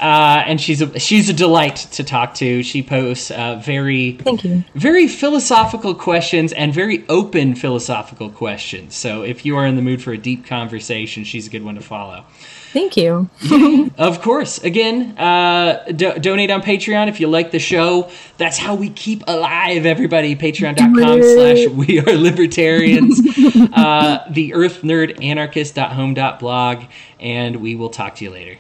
uh, 0.01 0.43
and 0.47 0.59
she's 0.59 0.81
a 0.81 0.99
she's 0.99 1.29
a 1.29 1.35
delight 1.35 1.77
to 1.93 2.03
talk 2.03 2.33
to. 2.37 2.63
She 2.63 2.83
posts 2.83 3.31
uh, 3.31 3.57
very 3.57 4.13
thank 4.13 4.45
you 4.45 4.65
very 4.75 5.09
philosophical 5.09 5.95
questions 5.95 6.55
and 6.55 6.73
very 6.73 7.05
open 7.11 7.55
philosophical 7.55 8.31
questions. 8.31 8.97
So 8.97 9.23
if 9.23 9.45
you 9.45 9.59
are 9.59 9.67
in 9.67 9.77
the 9.77 9.83
mood 9.83 10.03
for 10.03 10.13
a 10.13 10.19
deep 10.19 10.47
conversation, 10.47 11.25
she's 11.25 11.47
a 11.47 11.51
good 11.51 11.65
one 11.65 11.75
to 11.75 11.83
follow. 11.83 12.25
Thank 12.75 12.97
you. 12.97 13.31
of 13.99 14.21
course. 14.21 14.59
Again, 14.65 15.17
uh, 15.17 15.85
do- 15.95 16.19
donate 16.19 16.51
on 16.51 16.61
Patreon 16.61 17.07
if 17.07 17.21
you 17.21 17.29
like 17.29 17.53
the 17.53 17.61
show. 17.61 18.11
That's 18.37 18.59
how 18.59 18.75
we 18.75 18.91
keep 18.91 19.23
alive, 19.29 19.87
everybody. 19.87 20.35
Patreon.com 20.35 21.23
slash 21.23 21.69
we 21.69 22.01
are 22.01 22.17
libertarians. 22.17 23.21
uh, 23.73 24.27
the 24.29 24.55
earth 24.55 24.83
nerd 24.83 25.23
anarchist.home.blog. 25.23 26.83
And 27.21 27.57
we 27.57 27.77
will 27.77 27.91
talk 27.91 28.17
to 28.17 28.25
you 28.25 28.31
later. 28.31 28.59